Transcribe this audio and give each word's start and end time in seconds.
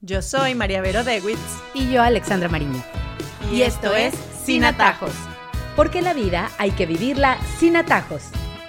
Yo 0.00 0.22
soy 0.22 0.54
María 0.54 0.80
Vero 0.80 1.02
Dewitz. 1.02 1.40
Y 1.74 1.90
yo, 1.90 2.02
Alexandra 2.02 2.48
Mariño. 2.48 2.84
Y, 3.52 3.62
esto 3.62 3.96
es 3.96 4.14
Sin 4.44 4.64
Atajos. 4.64 5.10
Porque 5.74 6.02
la 6.02 6.14
vida 6.14 6.52
hay 6.56 6.70
que 6.70 6.86
vivirla 6.86 7.36
sin 7.58 7.74
atajos. 7.74 8.22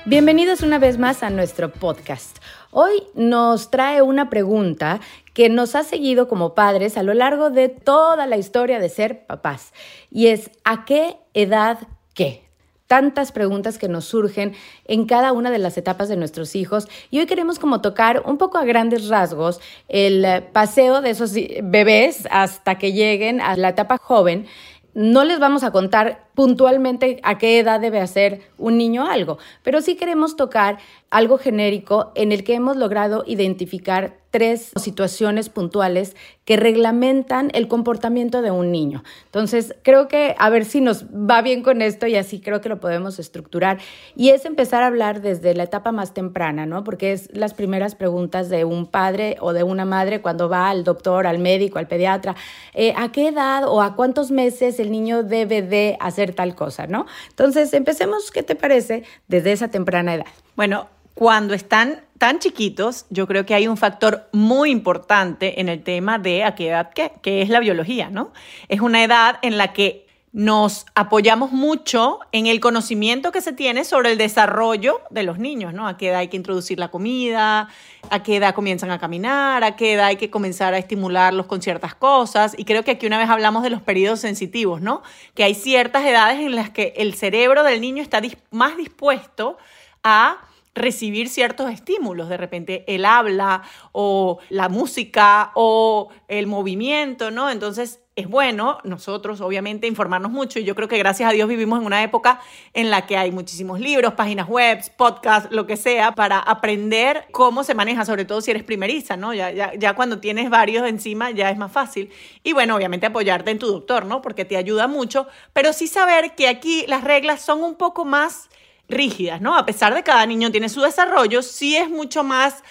Bienvenidos 0.05 0.61
una 0.61 0.79
vez 0.79 0.97
más 0.97 1.21
a 1.21 1.29
nuestro 1.29 1.71
podcast. 1.71 2.39
Hoy 2.71 3.03
nos 3.13 3.69
trae 3.69 4.01
una 4.01 4.31
pregunta 4.31 5.01
que 5.35 5.49
nos 5.49 5.75
ha 5.75 5.83
seguido 5.83 6.27
como 6.27 6.55
padres 6.55 6.97
a 6.97 7.03
lo 7.03 7.13
largo 7.13 7.51
de 7.51 7.69
toda 7.69 8.25
la 8.25 8.37
historia 8.37 8.79
de 8.79 8.89
ser 8.89 9.27
papás. 9.27 9.71
Y 10.09 10.27
es, 10.27 10.49
¿a 10.63 10.83
qué 10.83 11.17
edad 11.35 11.77
qué? 12.15 12.48
Tantas 12.89 13.31
preguntas 13.31 13.77
que 13.77 13.87
nos 13.87 14.05
surgen 14.05 14.55
en 14.85 15.05
cada 15.05 15.31
una 15.31 15.51
de 15.51 15.59
las 15.59 15.77
etapas 15.77 16.09
de 16.09 16.17
nuestros 16.17 16.55
hijos 16.55 16.87
y 17.11 17.19
hoy 17.19 17.27
queremos 17.27 17.59
como 17.59 17.81
tocar 17.81 18.23
un 18.25 18.39
poco 18.39 18.57
a 18.57 18.65
grandes 18.65 19.07
rasgos 19.09 19.61
el 19.89 20.25
paseo 20.51 21.01
de 21.01 21.11
esos 21.11 21.33
bebés 21.33 22.27
hasta 22.31 22.79
que 22.79 22.91
lleguen 22.91 23.41
a 23.41 23.55
la 23.57 23.69
etapa 23.69 23.99
joven. 23.99 24.47
No 24.95 25.23
les 25.23 25.39
vamos 25.39 25.63
a 25.63 25.69
contar 25.69 26.29
puntualmente 26.33 27.19
a 27.21 27.37
qué 27.37 27.59
edad 27.59 27.79
debe 27.79 27.99
hacer 27.99 28.41
un 28.57 28.79
niño 28.79 29.05
algo, 29.05 29.37
pero 29.61 29.81
sí 29.81 29.95
queremos 29.95 30.35
tocar 30.35 30.79
algo 31.11 31.37
genérico 31.37 32.11
en 32.15 32.31
el 32.31 32.43
que 32.43 32.55
hemos 32.55 32.75
logrado 32.75 33.23
identificar 33.27 34.17
tres 34.31 34.71
situaciones 34.75 35.49
puntuales 35.49 36.15
que 36.45 36.57
reglamentan 36.57 37.51
el 37.53 37.67
comportamiento 37.67 38.41
de 38.41 38.51
un 38.51 38.71
niño. 38.71 39.03
Entonces, 39.25 39.75
creo 39.83 40.07
que 40.07 40.35
a 40.37 40.49
ver 40.49 40.65
si 40.65 40.81
nos 40.81 41.05
va 41.05 41.41
bien 41.41 41.61
con 41.61 41.81
esto 41.81 42.07
y 42.07 42.15
así 42.15 42.39
creo 42.39 42.61
que 42.61 42.69
lo 42.69 42.79
podemos 42.79 43.19
estructurar. 43.19 43.79
Y 44.15 44.29
es 44.29 44.45
empezar 44.45 44.83
a 44.83 44.87
hablar 44.87 45.21
desde 45.21 45.53
la 45.53 45.63
etapa 45.63 45.91
más 45.91 46.13
temprana, 46.13 46.65
¿no? 46.65 46.83
Porque 46.83 47.11
es 47.11 47.29
las 47.33 47.53
primeras 47.53 47.95
preguntas 47.95 48.49
de 48.49 48.65
un 48.65 48.87
padre 48.87 49.37
o 49.41 49.53
de 49.53 49.63
una 49.63 49.85
madre 49.85 50.21
cuando 50.21 50.49
va 50.49 50.69
al 50.69 50.83
doctor, 50.83 51.27
al 51.27 51.39
médico, 51.39 51.79
al 51.79 51.87
pediatra. 51.87 52.35
Eh, 52.73 52.93
¿A 52.97 53.11
qué 53.11 53.27
edad 53.27 53.67
o 53.67 53.81
a 53.81 53.95
cuántos 53.95 54.31
meses 54.31 54.79
el 54.79 54.91
niño 54.91 55.23
debe 55.23 55.61
de 55.61 55.97
hacer 55.99 56.33
tal 56.33 56.55
cosa, 56.55 56.87
¿no? 56.87 57.05
Entonces, 57.29 57.73
empecemos, 57.73 58.31
¿qué 58.31 58.43
te 58.43 58.55
parece? 58.55 59.03
Desde 59.27 59.51
esa 59.51 59.69
temprana 59.69 60.15
edad. 60.15 60.25
Bueno, 60.55 60.87
cuando 61.19 61.53
están 61.53 61.99
tan 62.17 62.39
chiquitos, 62.39 63.05
yo 63.09 63.27
creo 63.27 63.45
que 63.45 63.53
hay 63.53 63.67
un 63.67 63.75
factor 63.75 64.29
muy 64.31 64.71
importante 64.71 65.59
en 65.59 65.67
el 65.67 65.83
tema 65.83 66.17
de 66.17 66.45
a 66.45 66.55
qué 66.55 66.69
edad 66.69 66.91
qué, 66.95 67.11
que 67.21 67.41
es 67.41 67.49
la 67.49 67.59
biología, 67.59 68.09
¿no? 68.09 68.31
Es 68.69 68.79
una 68.79 69.03
edad 69.03 69.37
en 69.41 69.57
la 69.57 69.73
que 69.73 70.07
nos 70.31 70.85
apoyamos 70.95 71.51
mucho 71.51 72.19
en 72.31 72.47
el 72.47 72.61
conocimiento 72.61 73.33
que 73.33 73.41
se 73.41 73.51
tiene 73.51 73.83
sobre 73.83 74.13
el 74.13 74.17
desarrollo 74.17 75.01
de 75.09 75.23
los 75.23 75.39
niños, 75.39 75.73
¿no? 75.73 75.89
A 75.89 75.97
qué 75.97 76.07
edad 76.07 76.19
hay 76.19 76.29
que 76.29 76.37
introducir 76.37 76.79
la 76.79 76.87
comida, 76.87 77.67
a 78.09 78.23
qué 78.23 78.37
edad 78.37 78.55
comienzan 78.55 78.89
a 78.89 78.97
caminar, 78.97 79.65
a 79.65 79.75
qué 79.75 79.95
edad 79.95 80.05
hay 80.05 80.15
que 80.15 80.29
comenzar 80.29 80.73
a 80.73 80.77
estimularlos 80.77 81.47
con 81.47 81.61
ciertas 81.61 81.95
cosas. 81.95 82.55
Y 82.57 82.63
creo 82.63 82.85
que 82.85 82.91
aquí 82.91 83.05
una 83.05 83.17
vez 83.17 83.29
hablamos 83.29 83.61
de 83.63 83.71
los 83.71 83.81
periodos 83.81 84.21
sensitivos, 84.21 84.79
¿no? 84.79 85.03
Que 85.33 85.43
hay 85.43 85.53
ciertas 85.53 86.05
edades 86.05 86.39
en 86.39 86.55
las 86.55 86.69
que 86.69 86.93
el 86.95 87.13
cerebro 87.13 87.63
del 87.63 87.81
niño 87.81 88.01
está 88.01 88.21
más 88.51 88.77
dispuesto 88.77 89.57
a 90.01 90.37
recibir 90.75 91.29
ciertos 91.29 91.69
estímulos, 91.71 92.29
de 92.29 92.37
repente 92.37 92.83
el 92.87 93.05
habla 93.05 93.63
o 93.91 94.39
la 94.49 94.69
música 94.69 95.51
o 95.55 96.09
el 96.27 96.47
movimiento, 96.47 97.31
¿no? 97.31 97.49
Entonces 97.49 98.01
es 98.19 98.27
bueno 98.27 98.79
nosotros, 98.83 99.39
obviamente, 99.39 99.87
informarnos 99.87 100.31
mucho 100.31 100.59
y 100.59 100.65
yo 100.65 100.75
creo 100.75 100.89
que 100.89 100.97
gracias 100.97 101.29
a 101.29 101.33
Dios 101.33 101.47
vivimos 101.47 101.79
en 101.79 101.85
una 101.85 102.03
época 102.03 102.41
en 102.73 102.89
la 102.89 103.05
que 103.05 103.15
hay 103.15 103.31
muchísimos 103.31 103.79
libros, 103.79 104.13
páginas 104.13 104.47
web, 104.47 104.79
podcasts, 104.97 105.49
lo 105.51 105.65
que 105.65 105.77
sea, 105.77 106.11
para 106.11 106.39
aprender 106.39 107.27
cómo 107.31 107.63
se 107.63 107.73
maneja, 107.75 108.03
sobre 108.03 108.25
todo 108.25 108.41
si 108.41 108.51
eres 108.51 108.63
primeriza, 108.63 109.15
¿no? 109.15 109.33
Ya, 109.33 109.51
ya, 109.51 109.73
ya 109.73 109.93
cuando 109.95 110.19
tienes 110.19 110.49
varios 110.49 110.85
encima 110.87 111.31
ya 111.31 111.49
es 111.49 111.57
más 111.57 111.71
fácil. 111.71 112.09
Y 112.43 112.51
bueno, 112.51 112.75
obviamente 112.75 113.05
apoyarte 113.05 113.51
en 113.51 113.59
tu 113.59 113.67
doctor, 113.67 114.05
¿no? 114.05 114.21
Porque 114.21 114.43
te 114.43 114.57
ayuda 114.57 114.87
mucho, 114.87 115.27
pero 115.53 115.71
sí 115.71 115.87
saber 115.87 116.35
que 116.35 116.49
aquí 116.49 116.83
las 116.87 117.05
reglas 117.05 117.41
son 117.41 117.63
un 117.63 117.75
poco 117.75 118.03
más 118.03 118.49
rígidas, 118.89 119.39
¿no? 119.41 119.55
A 119.55 119.65
pesar 119.65 119.93
de 119.93 119.99
que 119.99 120.11
cada 120.11 120.25
niño 120.25 120.51
tiene 120.51 120.67
su 120.67 120.81
desarrollo, 120.81 121.41
sí 121.41 121.77
es 121.77 121.89
mucho 121.89 122.23
más, 122.23 122.63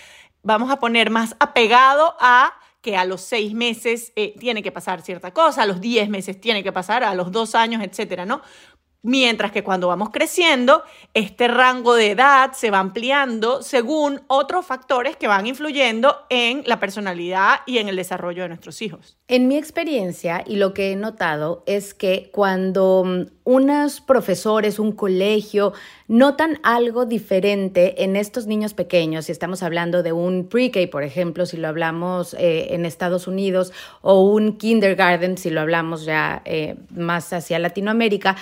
vamos 0.42 0.70
a 0.70 0.78
poner, 0.78 1.10
más 1.10 1.36
apegado 1.40 2.16
a 2.20 2.52
que 2.80 2.96
a 2.96 3.04
los 3.04 3.22
seis 3.22 3.54
meses 3.54 4.12
eh, 4.16 4.34
tiene 4.38 4.62
que 4.62 4.72
pasar 4.72 5.02
cierta 5.02 5.32
cosa, 5.32 5.62
a 5.62 5.66
los 5.66 5.80
diez 5.80 6.08
meses 6.08 6.40
tiene 6.40 6.62
que 6.62 6.72
pasar, 6.72 7.04
a 7.04 7.14
los 7.14 7.32
dos 7.32 7.54
años, 7.54 7.82
etcétera, 7.82 8.26
¿no? 8.26 8.42
Mientras 9.02 9.52
que 9.52 9.62
cuando 9.62 9.86
vamos 9.86 10.10
creciendo, 10.10 10.82
este 11.14 11.46
rango 11.46 11.94
de 11.94 12.10
edad 12.10 12.52
se 12.52 12.72
va 12.72 12.80
ampliando 12.80 13.62
según 13.62 14.22
otros 14.26 14.66
factores 14.66 15.16
que 15.16 15.28
van 15.28 15.46
influyendo 15.46 16.16
en 16.30 16.64
la 16.66 16.80
personalidad 16.80 17.60
y 17.64 17.78
en 17.78 17.88
el 17.88 17.94
desarrollo 17.94 18.42
de 18.42 18.48
nuestros 18.48 18.82
hijos. 18.82 19.16
En 19.28 19.46
mi 19.46 19.56
experiencia 19.56 20.42
y 20.44 20.56
lo 20.56 20.74
que 20.74 20.90
he 20.90 20.96
notado 20.96 21.62
es 21.66 21.94
que 21.94 22.30
cuando 22.32 23.04
mm, 23.04 23.26
unos 23.44 24.00
profesores, 24.00 24.80
un 24.80 24.90
colegio, 24.90 25.74
notan 26.08 26.58
algo 26.64 27.06
diferente 27.06 28.02
en 28.02 28.16
estos 28.16 28.46
niños 28.46 28.74
pequeños, 28.74 29.26
si 29.26 29.32
estamos 29.32 29.62
hablando 29.62 30.02
de 30.02 30.12
un 30.12 30.48
pre-K, 30.48 30.80
por 30.90 31.04
ejemplo, 31.04 31.46
si 31.46 31.56
lo 31.56 31.68
hablamos 31.68 32.34
eh, 32.34 32.74
en 32.74 32.84
Estados 32.84 33.28
Unidos, 33.28 33.72
o 34.00 34.22
un 34.22 34.58
kindergarten, 34.58 35.38
si 35.38 35.50
lo 35.50 35.60
hablamos 35.60 36.04
ya 36.04 36.42
eh, 36.44 36.74
más 36.90 37.32
hacia 37.32 37.60
Latinoamérica, 37.60 38.36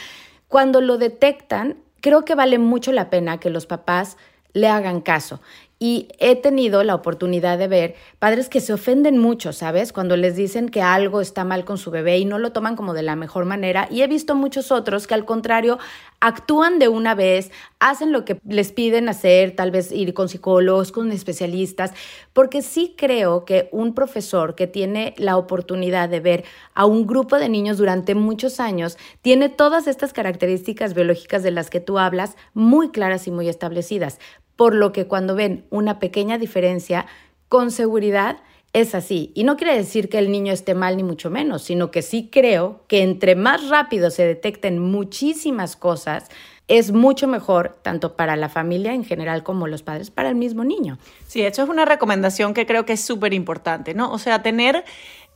cuando 0.48 0.80
lo 0.80 0.98
detectan, 0.98 1.76
creo 2.00 2.24
que 2.24 2.34
vale 2.34 2.58
mucho 2.58 2.92
la 2.92 3.10
pena 3.10 3.38
que 3.38 3.50
los 3.50 3.66
papás 3.66 4.16
le 4.52 4.68
hagan 4.68 5.00
caso. 5.00 5.40
Y 5.78 6.08
he 6.18 6.36
tenido 6.36 6.82
la 6.84 6.94
oportunidad 6.94 7.58
de 7.58 7.68
ver 7.68 7.94
padres 8.18 8.48
que 8.48 8.62
se 8.62 8.72
ofenden 8.72 9.18
mucho, 9.18 9.52
¿sabes? 9.52 9.92
Cuando 9.92 10.16
les 10.16 10.34
dicen 10.34 10.70
que 10.70 10.80
algo 10.80 11.20
está 11.20 11.44
mal 11.44 11.66
con 11.66 11.76
su 11.76 11.90
bebé 11.90 12.16
y 12.16 12.24
no 12.24 12.38
lo 12.38 12.52
toman 12.52 12.76
como 12.76 12.94
de 12.94 13.02
la 13.02 13.14
mejor 13.14 13.44
manera. 13.44 13.86
Y 13.90 14.00
he 14.00 14.06
visto 14.06 14.34
muchos 14.34 14.72
otros 14.72 15.06
que 15.06 15.12
al 15.12 15.26
contrario 15.26 15.78
actúan 16.18 16.78
de 16.78 16.88
una 16.88 17.14
vez, 17.14 17.52
hacen 17.78 18.10
lo 18.10 18.24
que 18.24 18.40
les 18.48 18.72
piden 18.72 19.10
hacer, 19.10 19.54
tal 19.54 19.70
vez 19.70 19.92
ir 19.92 20.14
con 20.14 20.30
psicólogos, 20.30 20.92
con 20.92 21.12
especialistas, 21.12 21.92
porque 22.32 22.62
sí 22.62 22.94
creo 22.96 23.44
que 23.44 23.68
un 23.70 23.94
profesor 23.94 24.54
que 24.54 24.66
tiene 24.66 25.14
la 25.18 25.36
oportunidad 25.36 26.08
de 26.08 26.20
ver 26.20 26.44
a 26.72 26.86
un 26.86 27.06
grupo 27.06 27.36
de 27.36 27.50
niños 27.50 27.76
durante 27.76 28.14
muchos 28.14 28.60
años 28.60 28.96
tiene 29.20 29.50
todas 29.50 29.88
estas 29.88 30.14
características 30.14 30.94
biológicas 30.94 31.42
de 31.42 31.50
las 31.50 31.68
que 31.68 31.80
tú 31.80 31.98
hablas 31.98 32.34
muy 32.54 32.88
claras 32.88 33.26
y 33.26 33.30
muy 33.30 33.50
establecidas 33.50 34.18
por 34.56 34.74
lo 34.74 34.92
que 34.92 35.06
cuando 35.06 35.34
ven 35.34 35.66
una 35.70 35.98
pequeña 35.98 36.38
diferencia, 36.38 37.06
con 37.48 37.70
seguridad 37.70 38.38
es 38.72 38.94
así. 38.94 39.32
Y 39.34 39.44
no 39.44 39.56
quiere 39.56 39.74
decir 39.74 40.08
que 40.08 40.18
el 40.18 40.30
niño 40.30 40.52
esté 40.52 40.74
mal 40.74 40.96
ni 40.96 41.02
mucho 41.02 41.30
menos, 41.30 41.62
sino 41.62 41.90
que 41.90 42.02
sí 42.02 42.28
creo 42.30 42.82
que 42.88 43.02
entre 43.02 43.34
más 43.34 43.68
rápido 43.68 44.10
se 44.10 44.26
detecten 44.26 44.78
muchísimas 44.78 45.76
cosas, 45.76 46.28
es 46.68 46.92
mucho 46.92 47.28
mejor 47.28 47.78
tanto 47.82 48.16
para 48.16 48.36
la 48.36 48.48
familia 48.48 48.92
en 48.92 49.04
general 49.04 49.44
como 49.44 49.66
los 49.66 49.82
padres 49.82 50.10
para 50.10 50.28
el 50.28 50.34
mismo 50.34 50.64
niño. 50.64 50.98
Sí, 51.26 51.42
eso 51.42 51.62
es 51.62 51.68
una 51.68 51.84
recomendación 51.84 52.54
que 52.54 52.66
creo 52.66 52.84
que 52.84 52.94
es 52.94 53.00
súper 53.00 53.32
importante, 53.34 53.94
¿no? 53.94 54.12
O 54.12 54.18
sea, 54.18 54.42
tener 54.42 54.84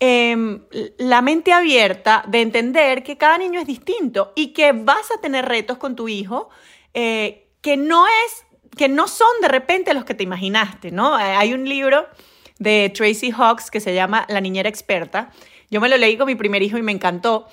em, 0.01 0.63
la 0.99 1.23
mente 1.23 1.53
abierta 1.53 2.25
de 2.27 2.43
entender 2.43 3.03
que 3.05 3.17
cada 3.17 3.39
niño 3.39 3.61
es 3.61 3.67
distinto 3.67 4.33
y 4.35 4.49
que 4.49 4.73
vas 4.73 5.11
a 5.17 5.21
tener 5.21 5.47
retos 5.47 5.79
con 5.79 5.95
tu 5.95 6.09
hijo 6.09 6.51
eh, 6.95 7.47
que 7.61 7.77
no 7.77 8.07
es 8.07 8.45
que 8.77 8.89
no 8.89 9.09
son 9.09 9.29
de 9.41 9.49
repente 9.49 9.95
los 9.95 10.05
que 10.05 10.15
te 10.15 10.23
imaginaste, 10.23 10.91
¿no? 10.91 11.19
Eh, 11.19 11.23
hay 11.23 11.53
un 11.53 11.69
libro 11.69 12.07
de 12.59 12.93
Tracy 12.95 13.31
Hawks 13.33 13.71
que 13.71 13.81
se 13.81 13.95
llama 13.95 14.27
La 14.29 14.41
niñera 14.41 14.69
experta. 14.69 15.31
Yo 15.71 15.81
me 15.81 15.89
lo 15.89 15.97
leí 15.97 16.17
con 16.17 16.27
mi 16.27 16.35
primer 16.35 16.63
hijo 16.63 16.79
y 16.79 16.83
me 16.83 16.93
encantó. 16.93 17.49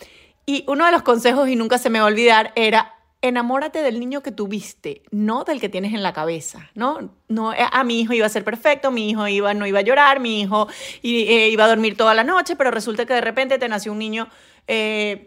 Y 0.46 0.64
uno 0.68 0.86
de 0.86 0.92
los 0.92 1.02
consejos, 1.02 1.50
y 1.50 1.56
nunca 1.56 1.78
se 1.78 1.90
me 1.90 2.00
va 2.00 2.06
a 2.06 2.10
olvidar, 2.10 2.52
era 2.56 2.94
enamórate 3.22 3.82
del 3.82 4.00
niño 4.00 4.22
que 4.22 4.32
tuviste, 4.32 5.02
no 5.12 5.44
del 5.44 5.60
que 5.60 5.70
tienes 5.70 5.94
en 5.94 6.04
la 6.04 6.14
cabeza, 6.14 6.70
¿no? 6.76 7.18
No, 7.28 7.52
eh, 7.52 7.66
a 7.70 7.84
mi 7.84 8.00
hijo 8.00 8.14
iba 8.14 8.28
a 8.28 8.30
ser 8.30 8.44
perfecto, 8.44 8.92
mi 8.92 9.10
hijo 9.10 9.28
iba, 9.28 9.54
no 9.56 9.66
iba 9.66 9.80
a 9.80 9.82
llorar, 9.82 10.20
mi 10.20 10.42
hijo 10.42 10.68
eh, 11.02 11.50
iba 11.52 11.66
a 11.66 11.68
dormir 11.68 11.98
toda 11.98 12.14
la 12.14 12.24
noche, 12.24 12.56
pero 12.56 12.70
resulta 12.70 13.06
que 13.06 13.14
de 13.14 13.22
repente 13.22 13.58
te 13.58 13.68
nació 13.68 13.92
un 13.92 14.00
niño 14.00 14.28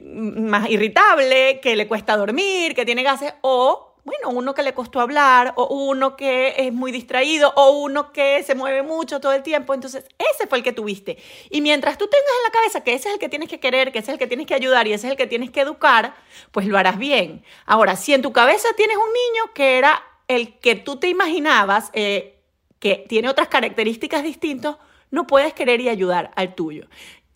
más 0.02 0.68
irritable, 0.68 1.60
que 1.60 1.74
le 1.74 1.88
cuesta 1.88 2.16
dormir, 2.16 2.74
que 2.74 2.84
tiene 2.84 3.02
gases, 3.02 3.32
o 3.40 3.89
bueno, 4.04 4.30
uno 4.30 4.54
que 4.54 4.62
le 4.62 4.72
costó 4.72 5.00
hablar, 5.00 5.52
o 5.56 5.66
uno 5.66 6.16
que 6.16 6.54
es 6.56 6.72
muy 6.72 6.92
distraído, 6.92 7.52
o 7.56 7.70
uno 7.70 8.12
que 8.12 8.42
se 8.42 8.54
mueve 8.54 8.82
mucho 8.82 9.20
todo 9.20 9.32
el 9.32 9.42
tiempo. 9.42 9.74
Entonces, 9.74 10.04
ese 10.18 10.46
fue 10.46 10.58
el 10.58 10.64
que 10.64 10.72
tuviste. 10.72 11.18
Y 11.50 11.60
mientras 11.60 11.98
tú 11.98 12.06
tengas 12.06 12.30
en 12.38 12.44
la 12.44 12.50
cabeza 12.50 12.84
que 12.84 12.94
ese 12.94 13.08
es 13.08 13.14
el 13.14 13.20
que 13.20 13.28
tienes 13.28 13.48
que 13.48 13.60
querer, 13.60 13.92
que 13.92 13.98
ese 13.98 14.10
es 14.10 14.14
el 14.14 14.18
que 14.18 14.26
tienes 14.26 14.46
que 14.46 14.54
ayudar 14.54 14.86
y 14.86 14.92
ese 14.92 15.06
es 15.06 15.10
el 15.12 15.16
que 15.16 15.26
tienes 15.26 15.50
que 15.50 15.60
educar, 15.60 16.14
pues 16.50 16.66
lo 16.66 16.78
harás 16.78 16.98
bien. 16.98 17.44
Ahora, 17.66 17.96
si 17.96 18.14
en 18.14 18.22
tu 18.22 18.32
cabeza 18.32 18.68
tienes 18.76 18.96
un 18.96 19.12
niño 19.12 19.52
que 19.54 19.78
era 19.78 20.02
el 20.28 20.58
que 20.58 20.76
tú 20.76 20.96
te 20.96 21.08
imaginabas, 21.08 21.90
eh, 21.92 22.40
que 22.78 23.04
tiene 23.08 23.28
otras 23.28 23.48
características 23.48 24.22
distintas, 24.22 24.76
no 25.10 25.26
puedes 25.26 25.52
querer 25.52 25.80
y 25.80 25.88
ayudar 25.88 26.30
al 26.36 26.54
tuyo. 26.54 26.86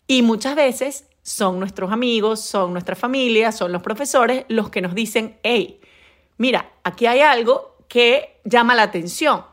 Y 0.07 0.21
muchas 0.21 0.55
veces 0.55 1.07
son 1.21 1.59
nuestros 1.59 1.91
amigos, 1.91 2.41
son 2.41 2.71
nuestra 2.71 2.95
familia, 2.95 3.51
son 3.51 3.71
los 3.71 3.81
profesores 3.81 4.45
los 4.47 4.69
que 4.69 4.81
nos 4.81 4.95
dicen, 4.95 5.39
hey, 5.43 5.81
mira, 6.37 6.71
aquí 6.83 7.05
hay 7.05 7.21
algo 7.21 7.77
que 7.87 8.39
llama 8.43 8.75
la 8.75 8.83
atención. 8.83 9.45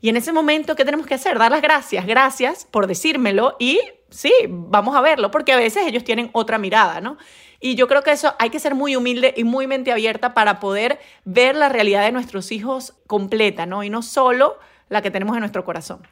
Y 0.00 0.08
en 0.08 0.16
ese 0.16 0.32
momento, 0.32 0.76
¿qué 0.76 0.84
tenemos 0.84 1.06
que 1.06 1.14
hacer? 1.14 1.38
Dar 1.38 1.50
las 1.50 1.62
gracias. 1.62 2.06
Gracias 2.06 2.64
por 2.64 2.86
decírmelo 2.86 3.56
y 3.58 3.80
sí, 4.08 4.32
vamos 4.48 4.96
a 4.96 5.00
verlo, 5.00 5.30
porque 5.30 5.52
a 5.52 5.56
veces 5.56 5.86
ellos 5.86 6.04
tienen 6.04 6.30
otra 6.32 6.58
mirada, 6.58 7.00
¿no? 7.00 7.18
Y 7.60 7.74
yo 7.74 7.86
creo 7.88 8.02
que 8.02 8.12
eso 8.12 8.34
hay 8.38 8.48
que 8.48 8.58
ser 8.58 8.74
muy 8.74 8.96
humilde 8.96 9.34
y 9.36 9.44
muy 9.44 9.66
mente 9.66 9.92
abierta 9.92 10.32
para 10.32 10.60
poder 10.60 10.98
ver 11.24 11.54
la 11.54 11.68
realidad 11.68 12.02
de 12.02 12.12
nuestros 12.12 12.52
hijos 12.52 12.94
completa, 13.06 13.66
¿no? 13.66 13.84
Y 13.84 13.90
no 13.90 14.02
solo 14.02 14.58
la 14.88 15.02
que 15.02 15.10
tenemos 15.10 15.36
en 15.36 15.40
nuestro 15.40 15.64
corazón. 15.64 16.08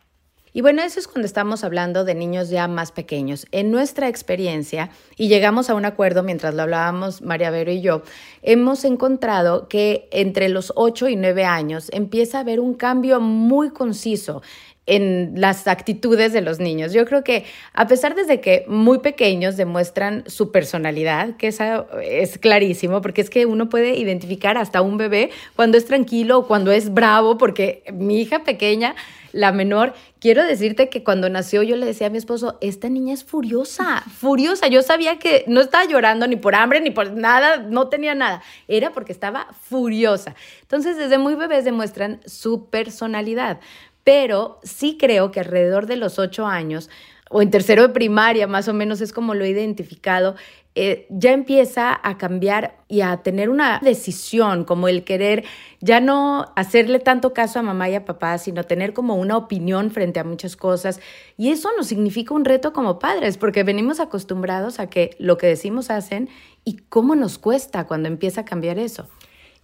Y 0.59 0.61
bueno, 0.61 0.83
eso 0.83 0.99
es 0.99 1.07
cuando 1.07 1.25
estamos 1.25 1.63
hablando 1.63 2.05
de 2.05 2.17
niños 2.17 2.51
ya 2.51 2.67
más 2.67 2.91
pequeños. 2.91 3.47
En 3.53 3.71
nuestra 3.71 4.09
experiencia, 4.09 4.91
y 5.17 5.29
llegamos 5.29 5.71
a 5.71 5.77
un 5.77 5.85
acuerdo 5.85 6.25
mientras 6.25 6.53
lo 6.53 6.63
hablábamos 6.63 7.23
María 7.23 7.51
Vero 7.51 7.71
y 7.71 7.81
yo, 7.81 8.03
hemos 8.43 8.85
encontrado 8.85 9.69
que 9.69 10.09
entre 10.11 10.49
los 10.49 10.73
8 10.75 11.11
y 11.11 11.15
9 11.15 11.45
años 11.45 11.91
empieza 11.93 12.39
a 12.39 12.41
haber 12.41 12.59
un 12.59 12.75
cambio 12.75 13.21
muy 13.21 13.71
conciso 13.71 14.43
en 14.89 15.35
las 15.37 15.69
actitudes 15.69 16.33
de 16.33 16.41
los 16.41 16.61
niños. 16.61 16.95
Yo 16.95 17.05
creo 17.05 17.23
que 17.23 17.45
a 17.75 17.87
pesar 17.87 18.15
desde 18.15 18.41
que 18.41 18.65
muy 18.69 19.01
pequeños 19.01 19.59
demuestran 19.59 20.25
su 20.27 20.51
personalidad, 20.51 21.37
que 21.37 21.49
esa 21.49 21.87
es 22.03 22.39
clarísimo, 22.39 23.03
porque 23.03 23.21
es 23.21 23.29
que 23.29 23.45
uno 23.45 23.69
puede 23.69 23.99
identificar 23.99 24.57
hasta 24.57 24.81
un 24.81 24.97
bebé 24.97 25.31
cuando 25.55 25.77
es 25.77 25.85
tranquilo 25.85 26.39
o 26.39 26.47
cuando 26.49 26.73
es 26.73 26.93
bravo, 26.93 27.37
porque 27.37 27.85
mi 27.93 28.23
hija 28.23 28.45
pequeña, 28.45 28.95
la 29.33 29.53
menor, 29.53 29.93
quiero 30.21 30.43
decirte 30.43 30.89
que 30.89 31.05
cuando 31.05 31.29
nació 31.29 31.63
yo 31.63 31.77
le 31.77 31.85
decía 31.85 32.07
a 32.07 32.11
mi 32.11 32.17
esposo, 32.17 32.57
esta 32.63 32.89
niña 32.89 33.13
es 33.13 33.25
furiosa, 33.25 34.03
furiosa. 34.19 34.69
Yo 34.69 34.83
sabía 34.83 35.19
que 35.19 35.45
no 35.47 35.61
estaba 35.61 35.85
llorando 35.85 36.27
ni 36.27 36.37
por 36.37 36.55
hambre 36.55 36.81
ni 36.81 36.91
por 36.91 37.13
nada, 37.13 37.59
no 37.59 37.89
tenía 37.89 38.15
nada. 38.15 38.43
Era 38.69 38.91
porque 38.93 39.13
estaba 39.13 39.49
furiosa. 39.61 40.35
Entonces, 40.63 40.97
desde 40.97 41.19
muy 41.19 41.35
bebés 41.35 41.67
demuestran 41.67 42.21
su 42.25 42.71
personalidad 42.71 43.61
pero 44.09 44.59
sí 44.63 44.97
creo 44.99 45.31
que 45.31 45.41
alrededor 45.41 45.85
de 45.85 45.97
los 45.97 46.19
ocho 46.19 46.47
años 46.47 46.89
o 47.29 47.43
en 47.43 47.51
tercero 47.51 47.83
de 47.83 47.89
primaria, 47.91 48.47
más 48.47 48.67
o 48.67 48.73
menos 48.73 49.03
es 49.03 49.13
como 49.13 49.35
lo 49.35 49.45
he 49.45 49.51
identificado, 49.51 50.35
eh, 50.75 51.07
ya 51.11 51.33
empieza 51.33 52.01
a 52.03 52.17
cambiar 52.17 52.79
y 52.89 53.03
a 53.03 53.19
tener 53.19 53.51
una 53.51 53.81
decisión, 53.83 54.65
como 54.65 54.89
el 54.89 55.05
querer 55.05 55.45
ya 55.81 56.01
no 56.01 56.55
hacerle 56.57 57.01
tanto 57.01 57.35
caso 57.35 57.59
a 57.59 57.63
mamá 57.63 57.91
y 57.91 57.97
a 57.97 58.07
papá, 58.07 58.39
sino 58.39 58.65
tener 58.65 58.95
como 58.95 59.15
una 59.15 59.37
opinión 59.37 59.91
frente 59.91 60.21
a 60.21 60.25
muchas 60.25 60.57
cosas. 60.57 61.01
Y 61.37 61.51
eso 61.51 61.69
nos 61.77 61.89
significa 61.89 62.33
un 62.33 62.47
reto 62.47 62.73
como 62.73 62.99
padres, 62.99 63.37
porque 63.37 63.63
venimos 63.63 64.01
acostumbrados 64.01 64.81
a 64.81 64.89
que 64.89 65.17
lo 65.19 65.37
que 65.37 65.49
decimos 65.49 65.91
hacen 65.91 66.31
y 66.65 66.79
cómo 66.89 67.15
nos 67.15 67.37
cuesta 67.37 67.87
cuando 67.87 68.09
empieza 68.09 68.41
a 68.41 68.45
cambiar 68.47 68.79
eso. 68.79 69.07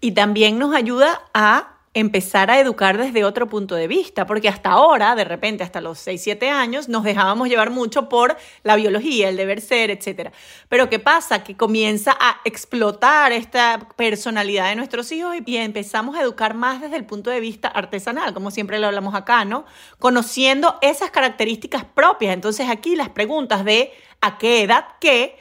Y 0.03 0.13
también 0.13 0.59
nos 0.59 0.75
ayuda 0.75 1.23
a 1.33 1.74
empezar 1.95 2.51
a 2.51 2.59
educar 2.59 2.99
desde 2.99 3.25
otro 3.25 3.49
punto 3.49 3.77
de 3.77 3.87
vista, 3.87 4.27
porque 4.27 4.49
hasta 4.49 4.71
ahora, 4.71 5.15
de 5.15 5.25
repente, 5.25 5.63
hasta 5.63 5.81
los 5.81 6.01
6, 6.01 6.21
7 6.21 6.51
años, 6.51 6.89
nos 6.89 7.05
dejábamos 7.05 7.49
llevar 7.49 7.71
mucho 7.71 8.09
por 8.09 8.37
la 8.65 8.75
biología, 8.75 9.29
el 9.29 9.37
deber 9.37 9.61
ser, 9.61 9.91
etc. 9.91 10.33
Pero 10.69 10.91
¿qué 10.91 10.99
pasa? 10.99 11.45
Que 11.45 11.57
comienza 11.57 12.17
a 12.19 12.41
explotar 12.45 13.31
esta 13.33 13.89
personalidad 13.97 14.69
de 14.69 14.77
nuestros 14.77 15.11
hijos 15.13 15.37
y 15.47 15.57
empezamos 15.57 16.17
a 16.17 16.23
educar 16.23 16.55
más 16.55 16.81
desde 16.81 16.97
el 16.97 17.07
punto 17.07 17.31
de 17.31 17.39
vista 17.39 17.69
artesanal, 17.69 18.35
como 18.35 18.51
siempre 18.51 18.81
lo 18.81 18.89
hablamos 18.89 19.15
acá, 19.15 19.45
¿no? 19.45 19.65
Conociendo 20.01 20.79
esas 20.83 21.11
características 21.11 21.85
propias. 21.85 22.35
Entonces 22.35 22.69
aquí 22.69 22.97
las 22.97 23.11
preguntas 23.11 23.65
de 23.65 23.93
a 24.21 24.37
qué 24.39 24.63
edad 24.63 24.87
qué 25.01 25.39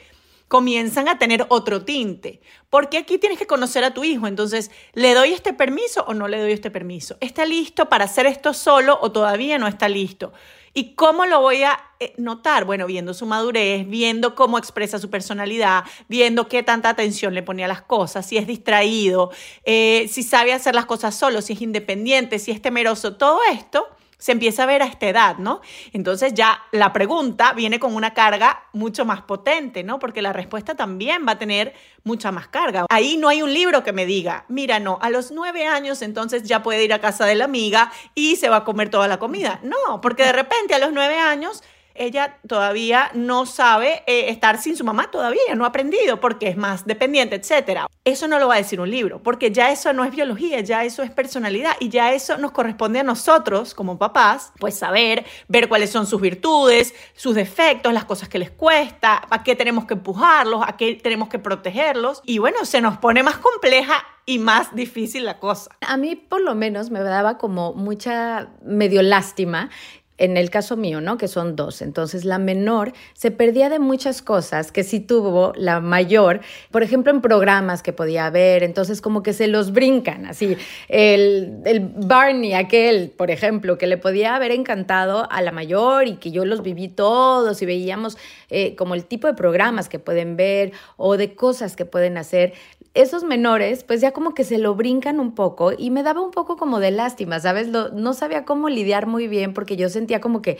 comienzan 0.54 1.08
a 1.08 1.18
tener 1.18 1.46
otro 1.48 1.84
tinte. 1.84 2.40
Porque 2.70 2.96
aquí 2.96 3.18
tienes 3.18 3.40
que 3.40 3.46
conocer 3.48 3.82
a 3.82 3.92
tu 3.92 4.04
hijo. 4.04 4.28
Entonces, 4.28 4.70
¿le 4.92 5.12
doy 5.12 5.32
este 5.32 5.52
permiso 5.52 6.04
o 6.06 6.14
no 6.14 6.28
le 6.28 6.38
doy 6.38 6.52
este 6.52 6.70
permiso? 6.70 7.16
¿Está 7.18 7.44
listo 7.44 7.88
para 7.88 8.04
hacer 8.04 8.26
esto 8.26 8.54
solo 8.54 8.96
o 9.02 9.10
todavía 9.10 9.58
no 9.58 9.66
está 9.66 9.88
listo? 9.88 10.32
¿Y 10.72 10.94
cómo 10.94 11.26
lo 11.26 11.40
voy 11.40 11.64
a 11.64 11.80
eh, 11.98 12.14
notar? 12.18 12.66
Bueno, 12.66 12.86
viendo 12.86 13.14
su 13.14 13.26
madurez, 13.26 13.84
viendo 13.88 14.36
cómo 14.36 14.56
expresa 14.56 15.00
su 15.00 15.10
personalidad, 15.10 15.82
viendo 16.08 16.46
qué 16.46 16.62
tanta 16.62 16.88
atención 16.88 17.34
le 17.34 17.42
pone 17.42 17.64
a 17.64 17.68
las 17.68 17.82
cosas, 17.82 18.24
si 18.24 18.36
es 18.36 18.46
distraído, 18.46 19.32
eh, 19.64 20.06
si 20.08 20.22
sabe 20.22 20.52
hacer 20.52 20.76
las 20.76 20.86
cosas 20.86 21.16
solo, 21.16 21.42
si 21.42 21.54
es 21.54 21.62
independiente, 21.62 22.38
si 22.38 22.52
es 22.52 22.62
temeroso, 22.62 23.16
todo 23.16 23.40
esto 23.50 23.88
se 24.18 24.32
empieza 24.32 24.62
a 24.62 24.66
ver 24.66 24.82
a 24.82 24.86
esta 24.86 25.06
edad, 25.08 25.38
¿no? 25.38 25.60
Entonces 25.92 26.34
ya 26.34 26.62
la 26.72 26.92
pregunta 26.92 27.52
viene 27.52 27.78
con 27.78 27.94
una 27.94 28.14
carga 28.14 28.64
mucho 28.72 29.04
más 29.04 29.22
potente, 29.22 29.84
¿no? 29.84 29.98
Porque 29.98 30.22
la 30.22 30.32
respuesta 30.32 30.74
también 30.74 31.26
va 31.26 31.32
a 31.32 31.38
tener 31.38 31.74
mucha 32.04 32.32
más 32.32 32.48
carga. 32.48 32.86
Ahí 32.90 33.16
no 33.16 33.28
hay 33.28 33.42
un 33.42 33.52
libro 33.52 33.82
que 33.82 33.92
me 33.92 34.06
diga, 34.06 34.44
mira, 34.48 34.78
no, 34.78 34.98
a 35.02 35.10
los 35.10 35.30
nueve 35.30 35.66
años 35.66 36.02
entonces 36.02 36.42
ya 36.44 36.62
puede 36.62 36.84
ir 36.84 36.92
a 36.92 37.00
casa 37.00 37.26
de 37.26 37.34
la 37.34 37.44
amiga 37.44 37.92
y 38.14 38.36
se 38.36 38.48
va 38.48 38.56
a 38.58 38.64
comer 38.64 38.90
toda 38.90 39.08
la 39.08 39.18
comida. 39.18 39.60
No, 39.62 40.00
porque 40.00 40.24
de 40.24 40.32
repente 40.32 40.74
a 40.74 40.78
los 40.78 40.92
nueve 40.92 41.18
años 41.18 41.62
ella 41.94 42.38
todavía 42.46 43.10
no 43.14 43.46
sabe 43.46 44.02
eh, 44.06 44.30
estar 44.30 44.60
sin 44.60 44.76
su 44.76 44.84
mamá 44.84 45.10
todavía, 45.10 45.54
no 45.54 45.64
ha 45.64 45.68
aprendido 45.68 46.20
porque 46.20 46.48
es 46.48 46.56
más 46.56 46.86
dependiente, 46.86 47.36
etc. 47.36 47.86
Eso 48.04 48.28
no 48.28 48.38
lo 48.38 48.48
va 48.48 48.54
a 48.54 48.58
decir 48.58 48.80
un 48.80 48.90
libro, 48.90 49.22
porque 49.22 49.50
ya 49.50 49.70
eso 49.70 49.92
no 49.92 50.04
es 50.04 50.14
biología, 50.14 50.60
ya 50.60 50.84
eso 50.84 51.02
es 51.02 51.10
personalidad 51.10 51.72
y 51.80 51.88
ya 51.88 52.12
eso 52.12 52.36
nos 52.38 52.52
corresponde 52.52 53.00
a 53.00 53.04
nosotros 53.04 53.74
como 53.74 53.98
papás, 53.98 54.52
pues 54.58 54.76
saber, 54.76 55.24
ver 55.48 55.68
cuáles 55.68 55.90
son 55.90 56.06
sus 56.06 56.20
virtudes, 56.20 56.94
sus 57.14 57.34
defectos, 57.34 57.92
las 57.92 58.04
cosas 58.04 58.28
que 58.28 58.38
les 58.38 58.50
cuesta, 58.50 59.22
a 59.30 59.42
qué 59.42 59.54
tenemos 59.54 59.84
que 59.86 59.94
empujarlos, 59.94 60.62
a 60.66 60.76
qué 60.76 60.94
tenemos 60.94 61.28
que 61.28 61.38
protegerlos 61.38 62.22
y 62.24 62.38
bueno, 62.38 62.64
se 62.64 62.80
nos 62.80 62.98
pone 62.98 63.22
más 63.22 63.36
compleja 63.38 64.04
y 64.26 64.38
más 64.38 64.74
difícil 64.74 65.24
la 65.24 65.38
cosa. 65.38 65.70
A 65.80 65.96
mí 65.96 66.16
por 66.16 66.40
lo 66.40 66.54
menos 66.54 66.90
me 66.90 67.00
daba 67.00 67.38
como 67.38 67.74
mucha 67.74 68.48
medio 68.62 69.02
lástima 69.02 69.70
en 70.16 70.36
el 70.36 70.50
caso 70.50 70.76
mío, 70.76 71.00
¿no? 71.00 71.18
Que 71.18 71.28
son 71.28 71.56
dos. 71.56 71.82
Entonces, 71.82 72.24
la 72.24 72.38
menor 72.38 72.92
se 73.14 73.30
perdía 73.30 73.68
de 73.68 73.78
muchas 73.78 74.22
cosas 74.22 74.70
que 74.70 74.84
sí 74.84 75.00
tuvo 75.00 75.52
la 75.56 75.80
mayor, 75.80 76.40
por 76.70 76.82
ejemplo, 76.82 77.12
en 77.12 77.20
programas 77.20 77.82
que 77.82 77.92
podía 77.92 78.30
ver. 78.30 78.62
Entonces, 78.62 79.00
como 79.00 79.22
que 79.22 79.32
se 79.32 79.48
los 79.48 79.72
brincan, 79.72 80.26
así. 80.26 80.56
El, 80.88 81.58
el 81.64 81.80
Barney, 81.80 82.54
aquel, 82.54 83.10
por 83.10 83.30
ejemplo, 83.30 83.76
que 83.76 83.86
le 83.86 83.96
podía 83.96 84.36
haber 84.36 84.52
encantado 84.52 85.30
a 85.30 85.42
la 85.42 85.50
mayor 85.50 86.06
y 86.06 86.16
que 86.16 86.30
yo 86.30 86.44
los 86.44 86.62
viví 86.62 86.88
todos 86.88 87.60
y 87.62 87.66
veíamos 87.66 88.16
eh, 88.50 88.76
como 88.76 88.94
el 88.94 89.04
tipo 89.04 89.26
de 89.26 89.34
programas 89.34 89.88
que 89.88 89.98
pueden 89.98 90.36
ver 90.36 90.72
o 90.96 91.16
de 91.16 91.34
cosas 91.34 91.74
que 91.74 91.84
pueden 91.84 92.18
hacer 92.18 92.52
esos 92.94 93.24
menores, 93.24 93.82
pues 93.82 94.00
ya 94.00 94.12
como 94.12 94.34
que 94.34 94.44
se 94.44 94.58
lo 94.58 94.76
brincan 94.76 95.18
un 95.18 95.34
poco 95.34 95.72
y 95.76 95.90
me 95.90 96.04
daba 96.04 96.20
un 96.20 96.30
poco 96.30 96.56
como 96.56 96.78
de 96.78 96.92
lástima, 96.92 97.40
¿sabes? 97.40 97.68
no 97.68 98.14
sabía 98.14 98.44
cómo 98.44 98.68
lidiar 98.68 99.06
muy 99.06 99.26
bien 99.26 99.52
porque 99.52 99.76
yo 99.76 99.88
sentía 99.88 100.20
como 100.20 100.42
que 100.42 100.58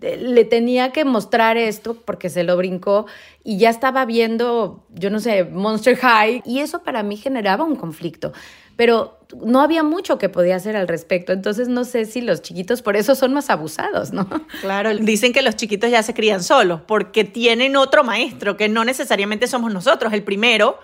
eh, 0.00 0.16
le 0.16 0.44
tenía 0.44 0.90
que 0.90 1.04
mostrar 1.04 1.56
esto 1.56 1.94
porque 1.94 2.28
se 2.28 2.42
lo 2.42 2.56
brincó 2.56 3.06
y 3.44 3.58
ya 3.58 3.70
estaba 3.70 4.04
viendo, 4.04 4.84
yo 4.92 5.10
no 5.10 5.20
sé, 5.20 5.44
Monster 5.44 5.96
High 5.96 6.42
y 6.44 6.58
eso 6.58 6.82
para 6.82 7.02
mí 7.02 7.16
generaba 7.16 7.64
un 7.64 7.76
conflicto. 7.76 8.32
Pero 8.76 9.18
no 9.42 9.62
había 9.62 9.82
mucho 9.82 10.18
que 10.18 10.28
podía 10.28 10.56
hacer 10.56 10.76
al 10.76 10.86
respecto, 10.86 11.32
entonces 11.32 11.68
no 11.68 11.84
sé 11.84 12.04
si 12.04 12.20
los 12.20 12.42
chiquitos 12.42 12.82
por 12.82 12.96
eso 12.96 13.14
son 13.14 13.32
más 13.32 13.48
abusados, 13.48 14.12
¿no? 14.12 14.28
Claro, 14.60 14.94
dicen 14.94 15.32
que 15.32 15.40
los 15.40 15.56
chiquitos 15.56 15.90
ya 15.90 16.02
se 16.02 16.12
crían 16.12 16.42
solos 16.42 16.80
porque 16.86 17.24
tienen 17.24 17.76
otro 17.76 18.04
maestro, 18.04 18.56
que 18.58 18.68
no 18.68 18.84
necesariamente 18.84 19.46
somos 19.46 19.72
nosotros 19.72 20.12
el 20.12 20.24
primero, 20.24 20.78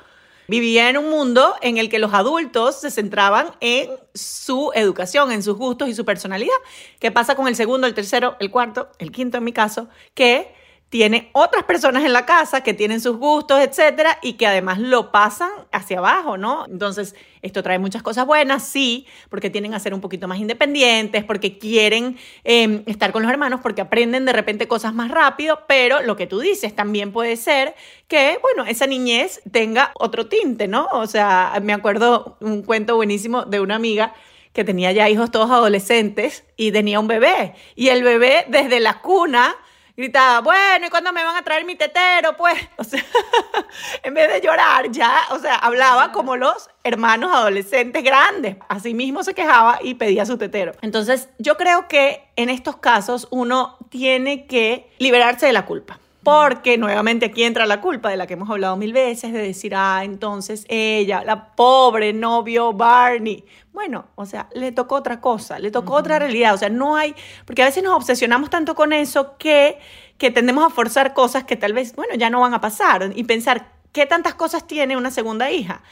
Vivía 0.49 0.89
en 0.89 0.97
un 0.99 1.09
mundo 1.09 1.55
en 1.63 1.79
el 1.79 1.89
que 1.89 1.99
los 1.99 2.13
adultos 2.15 2.81
se 2.81 2.91
centraban 2.91 3.53
en 3.61 3.91
su 4.15 4.73
educación, 4.75 5.33
en 5.33 5.43
sus 5.43 5.57
gustos 5.57 5.89
y 5.89 5.95
su 5.95 6.05
personalidad. 6.05 6.53
¿Qué 6.99 7.11
pasa 7.11 7.35
con 7.35 7.49
el 7.49 7.57
segundo, 7.57 7.87
el 7.87 7.95
tercero, 7.95 8.37
el 8.41 8.51
cuarto, 8.51 8.91
el 8.99 9.13
quinto 9.13 9.39
en 9.39 9.45
mi 9.45 9.53
caso? 9.53 9.89
Que 10.15 10.55
tiene 10.93 11.31
otras 11.33 11.65
personas 11.65 12.05
en 12.05 12.13
la 12.13 12.27
casa 12.27 12.61
que 12.61 12.75
tienen 12.75 13.01
sus 13.01 13.17
gustos, 13.17 13.59
etcétera, 13.61 14.19
y 14.21 14.35
que 14.35 14.47
además 14.47 14.79
lo 14.79 15.11
pasan 15.11 15.49
hacia 15.73 16.01
abajo, 16.01 16.37
¿no? 16.37 16.67
Entonces, 16.67 17.15
esto 17.41 17.63
trae 17.63 17.79
muchas 17.79 18.03
cosas 18.03 18.27
buenas, 18.27 18.63
sí, 18.69 19.07
porque 19.31 19.49
tienen 19.49 19.73
a 19.73 19.81
ser 19.81 19.95
un 19.95 20.03
poquito 20.03 20.29
más 20.29 20.39
independientes, 20.39 21.25
porque 21.25 21.57
quieren 21.57 22.19
em, 22.45 22.83
estar 22.85 23.11
con 23.11 23.23
los 23.23 23.33
hermanos, 23.33 23.61
porque 23.63 23.81
aprenden 23.81 24.27
de 24.27 24.35
repente 24.35 24.69
cosas 24.69 24.93
más 24.93 25.11
rápido, 25.11 25.61
pero 25.67 26.03
lo 26.03 26.15
que 26.15 26.27
tú 26.27 26.41
dices 26.41 26.77
también 26.77 27.11
puede 27.11 27.39
ser 27.39 27.75
que, 28.07 28.39
bueno, 28.43 28.69
esa 28.69 28.87
niñez 28.87 29.41
tenga 29.51 29.93
otro 29.95 30.27
tinte, 30.27 30.69
¿no? 30.69 30.89
O 30.93 31.07
sea, 31.07 31.59
me 31.63 31.73
acuerdo 31.73 32.37
un 32.41 32.61
cuento 32.61 32.97
buenísimo 32.97 33.47
de 33.47 33.61
una 33.61 33.77
amiga 33.77 34.13
que 34.53 34.63
tenía 34.63 34.93
ya 34.93 35.09
hijos 35.09 35.31
todos 35.31 35.51
adolescentes 35.51 36.45
y 36.59 36.71
tenía 36.71 37.01
un 37.01 37.09
bebé, 37.09 37.55
y 37.77 37.89
el 37.89 38.03
bebé 38.03 38.45
desde 38.49 38.79
la 38.79 39.01
cuna 39.01 39.57
gritaba, 39.97 40.41
bueno, 40.41 40.87
¿y 40.87 40.91
cuándo 40.91 41.13
me 41.13 41.25
van 41.25 41.37
a 41.37 41.43
traer 41.43 41.65
mi 41.65 41.77
tetero? 41.77 42.37
Pues, 42.37 42.57
o 42.77 42.85
sea, 42.85 43.05
en 44.03 44.15
vez 44.15 44.33
de 44.33 44.41
llorar, 44.41 44.91
ya, 44.91 45.15
o 45.31 45.39
sea, 45.39 45.57
hablaba 45.57 46.13
como 46.13 46.37
los 46.37 46.71
hermanos 46.85 47.31
adolescentes 47.33 48.03
grandes. 48.03 48.57
Así 48.69 48.95
mismo 48.95 49.23
se 49.25 49.35
quejaba 49.35 49.79
y 49.83 49.95
pedía 49.95 50.27
su 50.27 50.39
tetero. 50.39 50.73
Entonces, 50.83 51.29
yo 51.39 51.57
creo 51.57 51.89
que 51.89 52.29
en 52.37 52.49
estos 52.49 52.77
casos 52.77 53.29
uno 53.31 53.79
tiene 53.91 54.47
que 54.47 54.91
liberarse 54.99 55.47
de 55.47 55.53
la 55.53 55.67
culpa. 55.67 55.99
Porque 56.23 56.79
nuevamente 56.79 57.27
aquí 57.27 57.43
entra 57.43 57.67
la 57.67 57.81
culpa 57.81 58.09
de 58.09 58.17
la 58.17 58.27
que 58.27 58.35
hemos 58.35 58.49
hablado 58.49 58.77
mil 58.77 58.93
veces, 58.93 59.33
de 59.33 59.41
decir, 59.43 59.75
ah, 59.75 60.03
entonces 60.05 60.65
ella, 60.69 61.25
la 61.25 61.55
pobre 61.55 62.13
novio 62.13 62.73
Barney. 62.73 63.45
Bueno, 63.73 64.07
o 64.15 64.25
sea, 64.25 64.49
le 64.55 64.71
tocó 64.71 64.97
otra 64.97 65.21
cosa, 65.21 65.59
le 65.59 65.71
tocó 65.71 65.95
otra 65.95 66.19
realidad. 66.19 66.55
O 66.55 66.59
sea, 66.59 66.69
no 66.69 66.97
hay, 66.97 67.15
porque 67.45 67.63
a 67.63 67.67
veces 67.67 67.83
nos 67.83 67.97
obsesionamos 67.97 68.51
tanto 68.51 68.75
con 68.75 68.93
eso 68.93 69.37
que, 69.37 69.79
que 70.17 70.31
tendemos 70.31 70.65
a 70.65 70.71
forzar 70.71 71.13
cosas 71.13 71.45
que 71.45 71.57
tal 71.57 71.73
vez, 71.73 71.97
bueno, 71.97 72.15
ya 72.15 72.31
no 72.31 72.41
van 72.41 72.55
a 72.55 72.61
pasar. 72.61 73.11
Y 73.17 73.25
pensar, 73.25 73.73
¿qué 73.93 74.07
tantas 74.07 74.35
cosas 74.35 74.67
tiene 74.67 74.97
una 74.97 75.11
segunda 75.11 75.51
hija? 75.51 75.83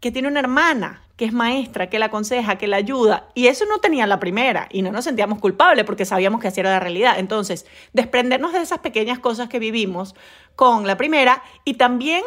Que 0.00 0.10
tiene 0.10 0.28
una 0.28 0.40
hermana, 0.40 1.02
que 1.16 1.26
es 1.26 1.32
maestra, 1.32 1.90
que 1.90 1.98
la 1.98 2.06
aconseja, 2.06 2.56
que 2.56 2.66
la 2.66 2.78
ayuda. 2.78 3.28
Y 3.34 3.48
eso 3.48 3.66
no 3.66 3.78
tenía 3.78 4.06
la 4.06 4.18
primera 4.18 4.68
y 4.70 4.80
no 4.80 4.90
nos 4.90 5.04
sentíamos 5.04 5.38
culpables 5.38 5.84
porque 5.84 6.06
sabíamos 6.06 6.40
que 6.40 6.48
así 6.48 6.60
era 6.60 6.70
la 6.70 6.80
realidad. 6.80 7.18
Entonces, 7.18 7.66
desprendernos 7.92 8.54
de 8.54 8.62
esas 8.62 8.78
pequeñas 8.78 9.18
cosas 9.18 9.48
que 9.50 9.58
vivimos 9.58 10.14
con 10.56 10.86
la 10.86 10.96
primera 10.96 11.42
y 11.64 11.74
también 11.74 12.22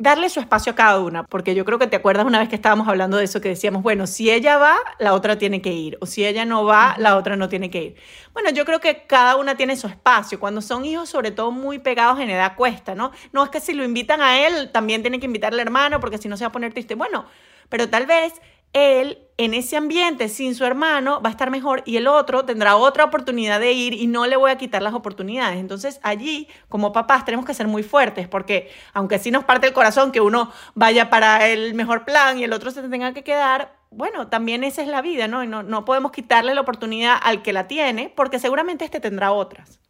darle 0.00 0.30
su 0.30 0.40
espacio 0.40 0.72
a 0.72 0.74
cada 0.74 0.98
una, 0.98 1.24
porque 1.24 1.54
yo 1.54 1.66
creo 1.66 1.78
que 1.78 1.86
te 1.86 1.96
acuerdas 1.96 2.24
una 2.24 2.38
vez 2.38 2.48
que 2.48 2.54
estábamos 2.54 2.88
hablando 2.88 3.18
de 3.18 3.24
eso, 3.24 3.42
que 3.42 3.50
decíamos, 3.50 3.82
bueno, 3.82 4.06
si 4.06 4.30
ella 4.30 4.56
va, 4.56 4.76
la 4.98 5.12
otra 5.12 5.36
tiene 5.36 5.60
que 5.60 5.72
ir, 5.72 5.98
o 6.00 6.06
si 6.06 6.24
ella 6.24 6.46
no 6.46 6.64
va, 6.64 6.94
la 6.96 7.16
otra 7.16 7.36
no 7.36 7.50
tiene 7.50 7.68
que 7.70 7.82
ir. 7.82 7.96
Bueno, 8.32 8.48
yo 8.48 8.64
creo 8.64 8.80
que 8.80 9.04
cada 9.06 9.36
una 9.36 9.56
tiene 9.56 9.76
su 9.76 9.88
espacio. 9.88 10.40
Cuando 10.40 10.62
son 10.62 10.86
hijos, 10.86 11.10
sobre 11.10 11.32
todo 11.32 11.50
muy 11.50 11.80
pegados 11.80 12.18
en 12.18 12.30
edad, 12.30 12.56
cuesta, 12.56 12.94
¿no? 12.94 13.12
No 13.32 13.44
es 13.44 13.50
que 13.50 13.60
si 13.60 13.74
lo 13.74 13.84
invitan 13.84 14.22
a 14.22 14.46
él, 14.46 14.70
también 14.72 15.02
tienen 15.02 15.20
que 15.20 15.26
invitar 15.26 15.52
al 15.52 15.60
hermano, 15.60 16.00
porque 16.00 16.16
si 16.16 16.28
no 16.28 16.38
se 16.38 16.44
va 16.44 16.48
a 16.48 16.52
poner 16.52 16.72
triste. 16.72 16.94
Bueno, 16.94 17.26
pero 17.68 17.90
tal 17.90 18.06
vez 18.06 18.32
él 18.72 19.18
en 19.36 19.54
ese 19.54 19.76
ambiente 19.76 20.28
sin 20.28 20.54
su 20.54 20.64
hermano 20.64 21.22
va 21.22 21.30
a 21.30 21.32
estar 21.32 21.50
mejor 21.50 21.82
y 21.86 21.96
el 21.96 22.06
otro 22.06 22.44
tendrá 22.44 22.76
otra 22.76 23.04
oportunidad 23.04 23.58
de 23.58 23.72
ir 23.72 23.94
y 23.94 24.06
no 24.06 24.26
le 24.26 24.36
voy 24.36 24.50
a 24.50 24.58
quitar 24.58 24.82
las 24.82 24.92
oportunidades. 24.92 25.58
Entonces 25.58 25.98
allí, 26.02 26.46
como 26.68 26.92
papás, 26.92 27.24
tenemos 27.24 27.46
que 27.46 27.54
ser 27.54 27.66
muy 27.66 27.82
fuertes 27.82 28.28
porque 28.28 28.70
aunque 28.92 29.18
sí 29.18 29.30
nos 29.30 29.44
parte 29.44 29.66
el 29.66 29.72
corazón 29.72 30.12
que 30.12 30.20
uno 30.20 30.52
vaya 30.74 31.08
para 31.08 31.48
el 31.48 31.74
mejor 31.74 32.04
plan 32.04 32.38
y 32.38 32.44
el 32.44 32.52
otro 32.52 32.70
se 32.70 32.82
tenga 32.82 33.14
que 33.14 33.24
quedar, 33.24 33.74
bueno, 33.90 34.28
también 34.28 34.62
esa 34.62 34.82
es 34.82 34.88
la 34.88 35.00
vida, 35.00 35.26
¿no? 35.26 35.42
Y 35.42 35.46
no, 35.46 35.62
no 35.62 35.84
podemos 35.84 36.12
quitarle 36.12 36.54
la 36.54 36.60
oportunidad 36.60 37.16
al 37.22 37.42
que 37.42 37.52
la 37.52 37.66
tiene 37.66 38.12
porque 38.14 38.38
seguramente 38.38 38.84
este 38.84 39.00
tendrá 39.00 39.32
otras. 39.32 39.80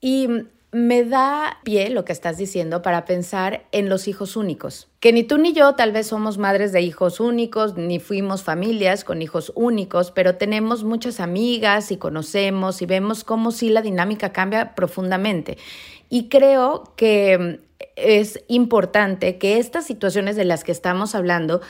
Y 0.00 0.28
me 0.70 1.04
da 1.04 1.58
pie 1.64 1.88
lo 1.88 2.04
que 2.04 2.12
estás 2.12 2.36
diciendo 2.36 2.82
para 2.82 3.06
pensar 3.06 3.64
en 3.72 3.88
los 3.88 4.06
hijos 4.06 4.36
únicos. 4.36 4.88
Que 5.00 5.12
ni 5.12 5.22
tú 5.24 5.38
ni 5.38 5.52
yo 5.52 5.74
tal 5.74 5.92
vez 5.92 6.08
somos 6.08 6.36
madres 6.36 6.72
de 6.72 6.82
hijos 6.82 7.20
únicos, 7.20 7.76
ni 7.76 7.98
fuimos 7.98 8.42
familias 8.42 9.04
con 9.04 9.22
hijos 9.22 9.52
únicos, 9.54 10.10
pero 10.10 10.36
tenemos 10.36 10.84
muchas 10.84 11.20
amigas 11.20 11.90
y 11.90 11.96
conocemos 11.96 12.82
y 12.82 12.86
vemos 12.86 13.24
cómo 13.24 13.50
sí 13.50 13.70
la 13.70 13.80
dinámica 13.80 14.32
cambia 14.32 14.74
profundamente. 14.74 15.56
Y 16.10 16.28
creo 16.28 16.92
que 16.96 17.60
es 17.96 18.44
importante 18.48 19.38
que 19.38 19.58
estas 19.58 19.86
situaciones 19.86 20.36
de 20.36 20.44
las 20.44 20.64
que 20.64 20.72
estamos 20.72 21.14
hablando 21.14 21.62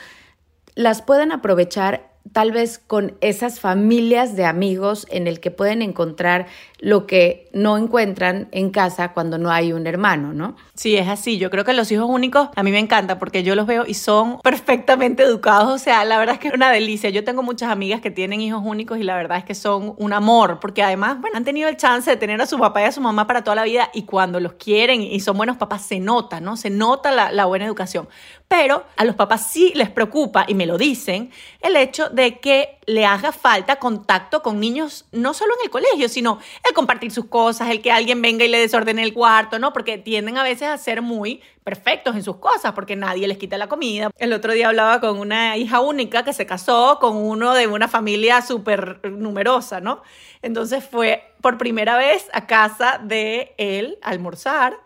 las 0.75 1.01
puedan 1.01 1.31
aprovechar 1.31 2.08
tal 2.31 2.51
vez 2.51 2.79
con 2.79 3.17
esas 3.21 3.59
familias 3.59 4.35
de 4.35 4.45
amigos 4.45 5.07
en 5.09 5.27
el 5.27 5.39
que 5.39 5.51
pueden 5.51 5.81
encontrar 5.81 6.47
lo 6.77 7.07
que 7.07 7.49
no 7.51 7.77
encuentran 7.77 8.47
en 8.51 8.69
casa 8.69 9.13
cuando 9.13 9.37
no 9.37 9.51
hay 9.51 9.73
un 9.73 9.87
hermano, 9.87 10.33
¿no? 10.33 10.55
Sí, 10.75 10.95
es 10.95 11.07
así. 11.07 11.37
Yo 11.37 11.49
creo 11.49 11.65
que 11.65 11.73
los 11.73 11.91
hijos 11.91 12.07
únicos 12.09 12.49
a 12.55 12.63
mí 12.63 12.71
me 12.71 12.79
encanta 12.79 13.19
porque 13.19 13.43
yo 13.43 13.55
los 13.55 13.65
veo 13.65 13.85
y 13.85 13.95
son 13.95 14.39
perfectamente 14.43 15.23
educados. 15.23 15.69
O 15.69 15.77
sea, 15.77 16.05
la 16.05 16.17
verdad 16.17 16.35
es 16.35 16.39
que 16.39 16.49
es 16.49 16.53
una 16.53 16.71
delicia. 16.71 17.09
Yo 17.09 17.23
tengo 17.23 17.43
muchas 17.43 17.69
amigas 17.69 17.99
que 17.99 18.11
tienen 18.11 18.41
hijos 18.41 18.61
únicos 18.63 18.97
y 18.99 19.03
la 19.03 19.15
verdad 19.15 19.39
es 19.39 19.43
que 19.43 19.55
son 19.55 19.95
un 19.97 20.13
amor 20.13 20.59
porque 20.59 20.83
además, 20.83 21.19
bueno, 21.19 21.37
han 21.37 21.43
tenido 21.43 21.67
el 21.67 21.77
chance 21.77 22.09
de 22.09 22.17
tener 22.17 22.41
a 22.41 22.45
su 22.45 22.57
papá 22.57 22.81
y 22.81 22.85
a 22.85 22.91
su 22.91 23.01
mamá 23.01 23.27
para 23.27 23.43
toda 23.43 23.55
la 23.55 23.63
vida 23.63 23.89
y 23.93 24.03
cuando 24.03 24.39
los 24.39 24.53
quieren 24.53 25.01
y 25.01 25.19
son 25.19 25.35
buenos 25.35 25.57
papás 25.57 25.81
se 25.81 25.99
nota, 25.99 26.39
¿no? 26.39 26.55
Se 26.55 26.69
nota 26.69 27.11
la, 27.11 27.31
la 27.31 27.45
buena 27.45 27.65
educación. 27.65 28.07
Pero 28.47 28.83
a 28.97 29.05
los 29.05 29.15
papás 29.15 29.51
sí 29.51 29.71
les 29.75 29.91
preocupa, 29.91 30.45
y 30.47 30.55
me 30.55 30.65
lo 30.65 30.79
dicen, 30.79 31.29
el 31.61 31.75
de 32.11 32.39
que 32.39 32.77
le 32.85 33.05
haga 33.05 33.31
falta 33.31 33.77
contacto 33.77 34.41
con 34.41 34.59
niños, 34.59 35.05
no 35.11 35.33
solo 35.33 35.53
en 35.55 35.65
el 35.65 35.69
colegio, 35.69 36.09
sino 36.09 36.39
el 36.67 36.73
compartir 36.73 37.11
sus 37.11 37.25
cosas, 37.25 37.69
el 37.69 37.81
que 37.81 37.91
alguien 37.91 38.21
venga 38.21 38.45
y 38.45 38.47
le 38.47 38.59
desordene 38.59 39.03
el 39.03 39.13
cuarto, 39.13 39.59
¿no? 39.59 39.73
Porque 39.73 39.97
tienden 39.97 40.37
a 40.37 40.43
veces 40.43 40.67
a 40.67 40.77
ser 40.77 41.01
muy 41.01 41.41
perfectos 41.63 42.15
en 42.15 42.23
sus 42.23 42.37
cosas, 42.37 42.73
porque 42.73 42.95
nadie 42.95 43.27
les 43.27 43.37
quita 43.37 43.57
la 43.57 43.67
comida. 43.67 44.09
El 44.17 44.33
otro 44.33 44.53
día 44.53 44.69
hablaba 44.69 44.99
con 44.99 45.19
una 45.19 45.55
hija 45.57 45.79
única 45.81 46.23
que 46.23 46.33
se 46.33 46.45
casó 46.45 46.97
con 46.99 47.15
uno 47.15 47.53
de 47.53 47.67
una 47.67 47.87
familia 47.87 48.41
súper 48.41 48.99
numerosa, 49.11 49.79
¿no? 49.79 50.01
Entonces 50.41 50.83
fue 50.83 51.31
por 51.41 51.57
primera 51.57 51.97
vez 51.97 52.27
a 52.33 52.47
casa 52.47 52.99
de 53.03 53.53
él 53.57 53.99
almorzar 54.01 54.79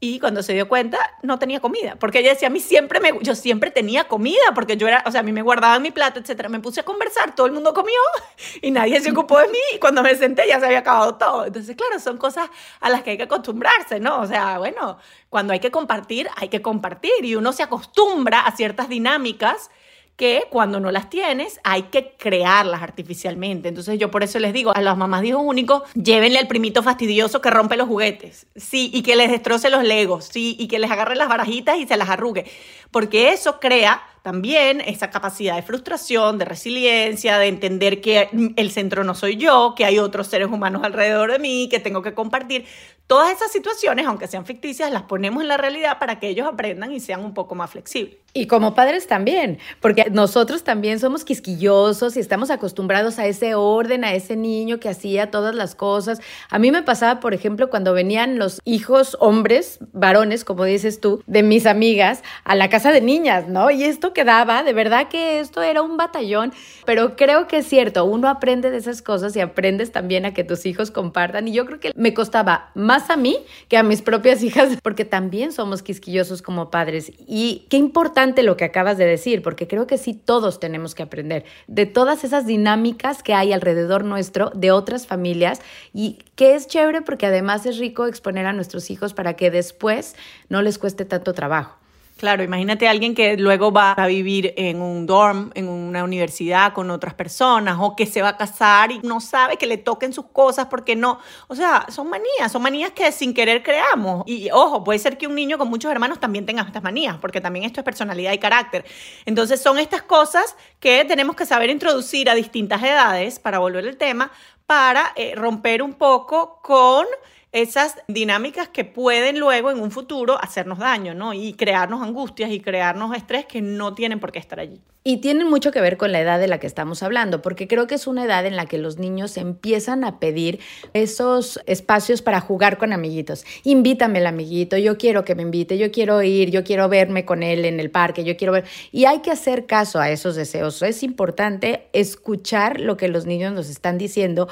y 0.00 0.20
cuando 0.20 0.44
se 0.44 0.52
dio 0.52 0.68
cuenta, 0.68 0.98
no 1.22 1.40
tenía 1.40 1.58
comida. 1.58 1.96
Porque 1.96 2.20
ella 2.20 2.30
decía, 2.30 2.46
a 2.46 2.50
mí 2.50 2.60
siempre 2.60 3.00
me, 3.00 3.12
yo 3.20 3.34
siempre 3.34 3.72
tenía 3.72 4.04
comida, 4.04 4.54
porque 4.54 4.76
yo 4.76 4.86
era, 4.86 5.02
o 5.06 5.10
sea, 5.10 5.20
a 5.20 5.24
mí 5.24 5.32
me 5.32 5.42
guardaban 5.42 5.82
mi 5.82 5.90
plato, 5.90 6.20
etcétera. 6.20 6.48
Me 6.48 6.60
puse 6.60 6.80
a 6.80 6.84
conversar, 6.84 7.34
todo 7.34 7.46
el 7.46 7.52
mundo 7.52 7.74
comió 7.74 7.98
y 8.62 8.70
nadie 8.70 9.00
se 9.00 9.10
ocupó 9.10 9.38
de 9.38 9.48
mí. 9.48 9.58
Y 9.74 9.78
cuando 9.78 10.02
me 10.02 10.14
senté 10.14 10.46
ya 10.46 10.60
se 10.60 10.66
había 10.66 10.78
acabado 10.78 11.16
todo. 11.16 11.46
Entonces, 11.46 11.74
claro, 11.74 11.98
son 11.98 12.16
cosas 12.16 12.48
a 12.80 12.90
las 12.90 13.02
que 13.02 13.10
hay 13.10 13.16
que 13.16 13.24
acostumbrarse, 13.24 13.98
¿no? 13.98 14.20
O 14.20 14.26
sea, 14.26 14.58
bueno, 14.58 14.98
cuando 15.30 15.52
hay 15.52 15.58
que 15.58 15.72
compartir, 15.72 16.28
hay 16.36 16.48
que 16.48 16.62
compartir. 16.62 17.24
Y 17.24 17.34
uno 17.34 17.52
se 17.52 17.64
acostumbra 17.64 18.40
a 18.42 18.54
ciertas 18.54 18.88
dinámicas 18.88 19.70
que 20.18 20.48
cuando 20.50 20.80
no 20.80 20.90
las 20.90 21.08
tienes 21.08 21.60
hay 21.62 21.84
que 21.84 22.16
crearlas 22.18 22.82
artificialmente. 22.82 23.68
Entonces 23.68 24.00
yo 24.00 24.10
por 24.10 24.24
eso 24.24 24.40
les 24.40 24.52
digo 24.52 24.74
a 24.74 24.82
las 24.82 24.96
mamás 24.96 25.22
de 25.22 25.28
hijos 25.28 25.42
únicos, 25.44 25.84
llévenle 25.94 26.40
al 26.40 26.48
primito 26.48 26.82
fastidioso 26.82 27.40
que 27.40 27.50
rompe 27.50 27.76
los 27.76 27.86
juguetes, 27.86 28.48
sí, 28.56 28.90
y 28.92 29.02
que 29.02 29.14
les 29.14 29.30
destroce 29.30 29.70
los 29.70 29.84
legos, 29.84 30.24
sí, 30.24 30.56
y 30.58 30.66
que 30.66 30.80
les 30.80 30.90
agarre 30.90 31.14
las 31.14 31.28
barajitas 31.28 31.78
y 31.78 31.86
se 31.86 31.96
las 31.96 32.10
arrugue, 32.10 32.46
porque 32.90 33.30
eso 33.30 33.60
crea 33.60 34.02
también 34.22 34.80
esa 34.80 35.10
capacidad 35.10 35.56
de 35.56 35.62
frustración, 35.62 36.38
de 36.38 36.44
resiliencia, 36.44 37.38
de 37.38 37.48
entender 37.48 38.00
que 38.00 38.28
el 38.56 38.70
centro 38.70 39.04
no 39.04 39.14
soy 39.14 39.36
yo, 39.36 39.74
que 39.76 39.84
hay 39.84 39.98
otros 39.98 40.26
seres 40.26 40.48
humanos 40.48 40.82
alrededor 40.84 41.32
de 41.32 41.38
mí, 41.38 41.68
que 41.70 41.80
tengo 41.80 42.02
que 42.02 42.14
compartir. 42.14 42.66
Todas 43.06 43.34
esas 43.34 43.50
situaciones, 43.50 44.06
aunque 44.06 44.26
sean 44.26 44.44
ficticias, 44.44 44.92
las 44.92 45.04
ponemos 45.04 45.40
en 45.40 45.48
la 45.48 45.56
realidad 45.56 45.98
para 45.98 46.20
que 46.20 46.28
ellos 46.28 46.46
aprendan 46.46 46.92
y 46.92 47.00
sean 47.00 47.24
un 47.24 47.32
poco 47.32 47.54
más 47.54 47.70
flexibles. 47.70 48.18
Y 48.34 48.46
como 48.46 48.74
padres 48.74 49.06
también, 49.06 49.58
porque 49.80 50.10
nosotros 50.10 50.62
también 50.62 51.00
somos 51.00 51.24
quisquillosos 51.24 52.18
y 52.18 52.20
estamos 52.20 52.50
acostumbrados 52.50 53.18
a 53.18 53.26
ese 53.26 53.54
orden, 53.54 54.04
a 54.04 54.12
ese 54.12 54.36
niño 54.36 54.78
que 54.78 54.90
hacía 54.90 55.30
todas 55.30 55.54
las 55.54 55.74
cosas. 55.74 56.20
A 56.50 56.58
mí 56.58 56.70
me 56.70 56.82
pasaba, 56.82 57.20
por 57.20 57.32
ejemplo, 57.32 57.70
cuando 57.70 57.94
venían 57.94 58.38
los 58.38 58.60
hijos 58.66 59.16
hombres, 59.20 59.78
varones, 59.92 60.44
como 60.44 60.64
dices 60.64 61.00
tú, 61.00 61.22
de 61.26 61.42
mis 61.42 61.64
amigas, 61.64 62.22
a 62.44 62.54
la 62.54 62.68
casa 62.68 62.92
de 62.92 63.00
niñas, 63.00 63.48
¿no? 63.48 63.70
Y 63.70 63.84
esto 63.84 64.07
quedaba, 64.12 64.62
de 64.62 64.72
verdad 64.72 65.08
que 65.08 65.40
esto 65.40 65.62
era 65.62 65.82
un 65.82 65.96
batallón, 65.96 66.52
pero 66.84 67.16
creo 67.16 67.46
que 67.46 67.58
es 67.58 67.66
cierto, 67.66 68.04
uno 68.04 68.28
aprende 68.28 68.70
de 68.70 68.78
esas 68.78 69.02
cosas 69.02 69.34
y 69.36 69.40
aprendes 69.40 69.92
también 69.92 70.24
a 70.24 70.34
que 70.34 70.44
tus 70.44 70.66
hijos 70.66 70.90
compartan. 70.90 71.48
Y 71.48 71.52
yo 71.52 71.66
creo 71.66 71.80
que 71.80 71.92
me 71.94 72.14
costaba 72.14 72.70
más 72.74 73.10
a 73.10 73.16
mí 73.16 73.36
que 73.68 73.76
a 73.76 73.82
mis 73.82 74.02
propias 74.02 74.42
hijas, 74.44 74.78
porque 74.82 75.04
también 75.04 75.52
somos 75.52 75.82
quisquillosos 75.82 76.42
como 76.42 76.70
padres. 76.70 77.12
Y 77.26 77.66
qué 77.70 77.76
importante 77.76 78.42
lo 78.42 78.56
que 78.56 78.64
acabas 78.64 78.98
de 78.98 79.06
decir, 79.06 79.42
porque 79.42 79.66
creo 79.66 79.86
que 79.86 79.98
sí 79.98 80.14
todos 80.14 80.60
tenemos 80.60 80.94
que 80.94 81.02
aprender 81.02 81.44
de 81.66 81.86
todas 81.86 82.24
esas 82.24 82.46
dinámicas 82.46 83.22
que 83.22 83.34
hay 83.34 83.52
alrededor 83.52 84.04
nuestro, 84.04 84.50
de 84.54 84.70
otras 84.70 85.06
familias, 85.06 85.60
y 85.92 86.18
que 86.36 86.54
es 86.54 86.66
chévere 86.66 87.02
porque 87.02 87.26
además 87.26 87.66
es 87.66 87.78
rico 87.78 88.06
exponer 88.06 88.46
a 88.46 88.52
nuestros 88.52 88.90
hijos 88.90 89.14
para 89.14 89.34
que 89.34 89.50
después 89.50 90.14
no 90.48 90.62
les 90.62 90.78
cueste 90.78 91.04
tanto 91.04 91.32
trabajo. 91.32 91.76
Claro, 92.18 92.42
imagínate 92.42 92.88
a 92.88 92.90
alguien 92.90 93.14
que 93.14 93.36
luego 93.36 93.70
va 93.70 93.92
a 93.92 94.08
vivir 94.08 94.52
en 94.56 94.82
un 94.82 95.06
dorm, 95.06 95.52
en 95.54 95.68
una 95.68 96.02
universidad 96.02 96.72
con 96.72 96.90
otras 96.90 97.14
personas, 97.14 97.76
o 97.78 97.94
que 97.94 98.06
se 98.06 98.22
va 98.22 98.30
a 98.30 98.36
casar 98.36 98.90
y 98.90 98.98
no 99.04 99.20
sabe 99.20 99.56
que 99.56 99.66
le 99.66 99.76
toquen 99.78 100.12
sus 100.12 100.26
cosas 100.26 100.66
porque 100.66 100.96
no. 100.96 101.20
O 101.46 101.54
sea, 101.54 101.86
son 101.90 102.10
manías, 102.10 102.50
son 102.50 102.62
manías 102.62 102.90
que 102.90 103.12
sin 103.12 103.32
querer 103.32 103.62
creamos. 103.62 104.24
Y 104.26 104.50
ojo, 104.50 104.82
puede 104.82 104.98
ser 104.98 105.16
que 105.16 105.28
un 105.28 105.36
niño 105.36 105.58
con 105.58 105.68
muchos 105.68 105.92
hermanos 105.92 106.18
también 106.18 106.44
tenga 106.44 106.62
estas 106.62 106.82
manías, 106.82 107.16
porque 107.18 107.40
también 107.40 107.64
esto 107.64 107.80
es 107.80 107.84
personalidad 107.84 108.32
y 108.32 108.38
carácter. 108.38 108.84
Entonces, 109.24 109.62
son 109.62 109.78
estas 109.78 110.02
cosas 110.02 110.56
que 110.80 111.04
tenemos 111.04 111.36
que 111.36 111.46
saber 111.46 111.70
introducir 111.70 112.28
a 112.28 112.34
distintas 112.34 112.82
edades, 112.82 113.38
para 113.38 113.60
volver 113.60 113.86
al 113.86 113.96
tema, 113.96 114.32
para 114.66 115.12
eh, 115.14 115.36
romper 115.36 115.84
un 115.84 115.94
poco 115.94 116.60
con 116.64 117.06
esas 117.52 117.96
dinámicas 118.08 118.68
que 118.68 118.84
pueden 118.84 119.38
luego 119.38 119.70
en 119.70 119.80
un 119.80 119.90
futuro 119.90 120.38
hacernos 120.42 120.78
daño, 120.78 121.14
¿no? 121.14 121.32
Y 121.32 121.54
crearnos 121.54 122.02
angustias 122.02 122.50
y 122.50 122.60
crearnos 122.60 123.16
estrés 123.16 123.46
que 123.46 123.62
no 123.62 123.94
tienen 123.94 124.20
por 124.20 124.32
qué 124.32 124.38
estar 124.38 124.60
allí. 124.60 124.80
Y 125.04 125.18
tienen 125.18 125.48
mucho 125.48 125.70
que 125.70 125.80
ver 125.80 125.96
con 125.96 126.12
la 126.12 126.20
edad 126.20 126.38
de 126.38 126.48
la 126.48 126.60
que 126.60 126.66
estamos 126.66 127.02
hablando, 127.02 127.40
porque 127.40 127.66
creo 127.66 127.86
que 127.86 127.94
es 127.94 128.06
una 128.06 128.24
edad 128.24 128.44
en 128.44 128.56
la 128.56 128.66
que 128.66 128.76
los 128.76 128.98
niños 128.98 129.38
empiezan 129.38 130.04
a 130.04 130.18
pedir 130.20 130.60
esos 130.92 131.60
espacios 131.64 132.20
para 132.20 132.42
jugar 132.42 132.76
con 132.76 132.92
amiguitos. 132.92 133.46
Invítame 133.62 134.18
el 134.18 134.26
amiguito, 134.26 134.76
yo 134.76 134.98
quiero 134.98 135.24
que 135.24 135.34
me 135.34 135.42
invite, 135.42 135.78
yo 135.78 135.90
quiero 135.90 136.22
ir, 136.22 136.50
yo 136.50 136.62
quiero 136.62 136.90
verme 136.90 137.24
con 137.24 137.42
él 137.42 137.64
en 137.64 137.80
el 137.80 137.90
parque, 137.90 138.24
yo 138.24 138.36
quiero 138.36 138.52
ver. 138.52 138.64
Y 138.92 139.06
hay 139.06 139.20
que 139.20 139.30
hacer 139.30 139.64
caso 139.64 139.98
a 139.98 140.10
esos 140.10 140.36
deseos. 140.36 140.82
Es 140.82 141.02
importante 141.02 141.88
escuchar 141.94 142.78
lo 142.78 142.98
que 142.98 143.08
los 143.08 143.24
niños 143.24 143.54
nos 143.54 143.70
están 143.70 143.96
diciendo 143.96 144.48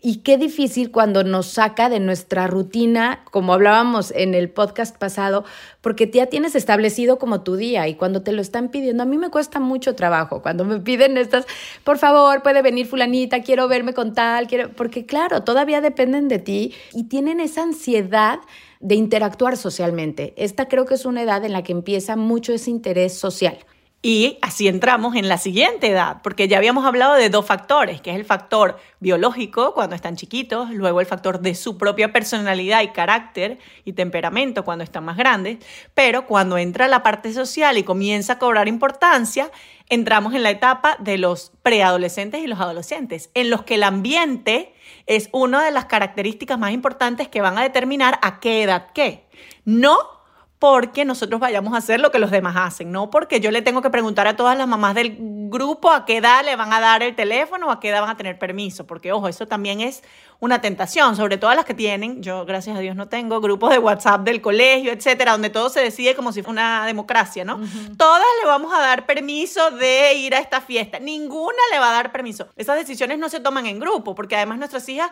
Y 0.00 0.18
qué 0.18 0.38
difícil 0.38 0.92
cuando 0.92 1.24
nos 1.24 1.46
saca 1.46 1.88
de 1.88 1.98
nuestra 1.98 2.46
rutina, 2.46 3.24
como 3.32 3.52
hablábamos 3.52 4.12
en 4.12 4.34
el 4.34 4.48
podcast 4.48 4.96
pasado, 4.96 5.44
porque 5.80 6.08
ya 6.08 6.26
tienes 6.26 6.54
establecido 6.54 7.18
como 7.18 7.42
tu 7.42 7.56
día 7.56 7.88
y 7.88 7.96
cuando 7.96 8.22
te 8.22 8.30
lo 8.30 8.40
están 8.40 8.68
pidiendo, 8.68 9.02
a 9.02 9.06
mí 9.06 9.18
me 9.18 9.30
cuesta 9.30 9.58
mucho 9.58 9.96
trabajo. 9.96 10.40
Cuando 10.40 10.64
me 10.64 10.78
piden 10.78 11.18
estas, 11.18 11.46
por 11.82 11.98
favor, 11.98 12.44
puede 12.44 12.62
venir 12.62 12.86
fulanita, 12.86 13.42
quiero 13.42 13.66
verme 13.66 13.92
con 13.92 14.14
tal, 14.14 14.46
quiero, 14.46 14.70
porque 14.70 15.04
claro, 15.04 15.42
todavía 15.42 15.80
dependen 15.80 16.28
de 16.28 16.38
ti 16.38 16.74
y 16.92 17.04
tienen 17.08 17.40
esa 17.40 17.64
ansiedad 17.64 18.38
de 18.78 18.94
interactuar 18.94 19.56
socialmente. 19.56 20.32
Esta 20.36 20.68
creo 20.68 20.84
que 20.84 20.94
es 20.94 21.06
una 21.06 21.22
edad 21.22 21.44
en 21.44 21.52
la 21.52 21.64
que 21.64 21.72
empieza 21.72 22.14
mucho 22.14 22.52
ese 22.52 22.70
interés 22.70 23.18
social. 23.18 23.58
Y 24.00 24.38
así 24.42 24.68
entramos 24.68 25.16
en 25.16 25.28
la 25.28 25.38
siguiente 25.38 25.88
edad, 25.88 26.18
porque 26.22 26.46
ya 26.46 26.58
habíamos 26.58 26.86
hablado 26.86 27.14
de 27.14 27.30
dos 27.30 27.44
factores, 27.44 28.00
que 28.00 28.10
es 28.10 28.16
el 28.16 28.24
factor 28.24 28.78
biológico 29.00 29.74
cuando 29.74 29.96
están 29.96 30.14
chiquitos, 30.14 30.70
luego 30.70 31.00
el 31.00 31.06
factor 31.06 31.40
de 31.40 31.56
su 31.56 31.76
propia 31.78 32.12
personalidad 32.12 32.82
y 32.82 32.88
carácter 32.88 33.58
y 33.84 33.94
temperamento 33.94 34.64
cuando 34.64 34.84
están 34.84 35.04
más 35.04 35.16
grandes, 35.16 35.58
pero 35.94 36.26
cuando 36.26 36.58
entra 36.58 36.86
la 36.86 37.02
parte 37.02 37.32
social 37.32 37.76
y 37.76 37.82
comienza 37.82 38.34
a 38.34 38.38
cobrar 38.38 38.68
importancia, 38.68 39.50
entramos 39.88 40.32
en 40.32 40.44
la 40.44 40.50
etapa 40.50 40.96
de 41.00 41.18
los 41.18 41.50
preadolescentes 41.64 42.40
y 42.40 42.46
los 42.46 42.60
adolescentes, 42.60 43.30
en 43.34 43.50
los 43.50 43.64
que 43.64 43.74
el 43.74 43.82
ambiente 43.82 44.74
es 45.06 45.28
una 45.32 45.64
de 45.64 45.72
las 45.72 45.86
características 45.86 46.56
más 46.56 46.70
importantes 46.70 47.26
que 47.26 47.40
van 47.40 47.58
a 47.58 47.62
determinar 47.62 48.20
a 48.22 48.38
qué 48.38 48.62
edad 48.62 48.86
qué. 48.94 49.26
No 49.64 50.17
porque 50.58 51.04
nosotros 51.04 51.40
vayamos 51.40 51.74
a 51.74 51.76
hacer 51.76 52.00
lo 52.00 52.10
que 52.10 52.18
los 52.18 52.32
demás 52.32 52.56
hacen, 52.56 52.90
no 52.90 53.10
porque 53.10 53.38
yo 53.40 53.52
le 53.52 53.62
tengo 53.62 53.80
que 53.80 53.90
preguntar 53.90 54.26
a 54.26 54.34
todas 54.34 54.58
las 54.58 54.66
mamás 54.66 54.94
del 54.96 55.16
grupo 55.48 55.92
a 55.92 56.04
qué 56.04 56.16
edad 56.16 56.44
le 56.44 56.56
van 56.56 56.72
a 56.72 56.80
dar 56.80 57.02
el 57.02 57.14
teléfono 57.14 57.68
o 57.68 57.70
a 57.70 57.78
qué 57.78 57.90
edad 57.90 58.00
van 58.00 58.10
a 58.10 58.16
tener 58.16 58.38
permiso, 58.40 58.84
porque 58.86 59.12
ojo, 59.12 59.28
eso 59.28 59.46
también 59.46 59.80
es 59.80 60.02
una 60.40 60.60
tentación, 60.60 61.14
sobre 61.14 61.36
todo 61.38 61.54
las 61.54 61.64
que 61.64 61.74
tienen, 61.74 62.22
yo 62.22 62.44
gracias 62.44 62.76
a 62.76 62.80
Dios 62.80 62.96
no 62.96 63.08
tengo 63.08 63.40
grupos 63.40 63.70
de 63.70 63.78
WhatsApp 63.78 64.22
del 64.22 64.40
colegio, 64.40 64.90
etcétera, 64.90 65.32
donde 65.32 65.50
todo 65.50 65.68
se 65.68 65.80
decide 65.80 66.16
como 66.16 66.32
si 66.32 66.42
fuera 66.42 66.50
una 66.50 66.86
democracia, 66.86 67.44
¿no? 67.44 67.60
Todas 67.96 68.22
le 68.42 68.48
vamos 68.48 68.72
a 68.74 68.80
dar 68.80 69.06
permiso 69.06 69.70
de 69.70 70.14
ir 70.14 70.34
a 70.34 70.38
esta 70.38 70.60
fiesta, 70.60 70.98
ninguna 70.98 71.58
le 71.70 71.78
va 71.78 71.90
a 71.90 71.92
dar 71.92 72.10
permiso. 72.10 72.48
Esas 72.56 72.76
decisiones 72.76 73.18
no 73.18 73.28
se 73.28 73.38
toman 73.38 73.66
en 73.66 73.78
grupo, 73.78 74.16
porque 74.16 74.34
además 74.34 74.58
nuestras 74.58 74.88
hijas 74.88 75.10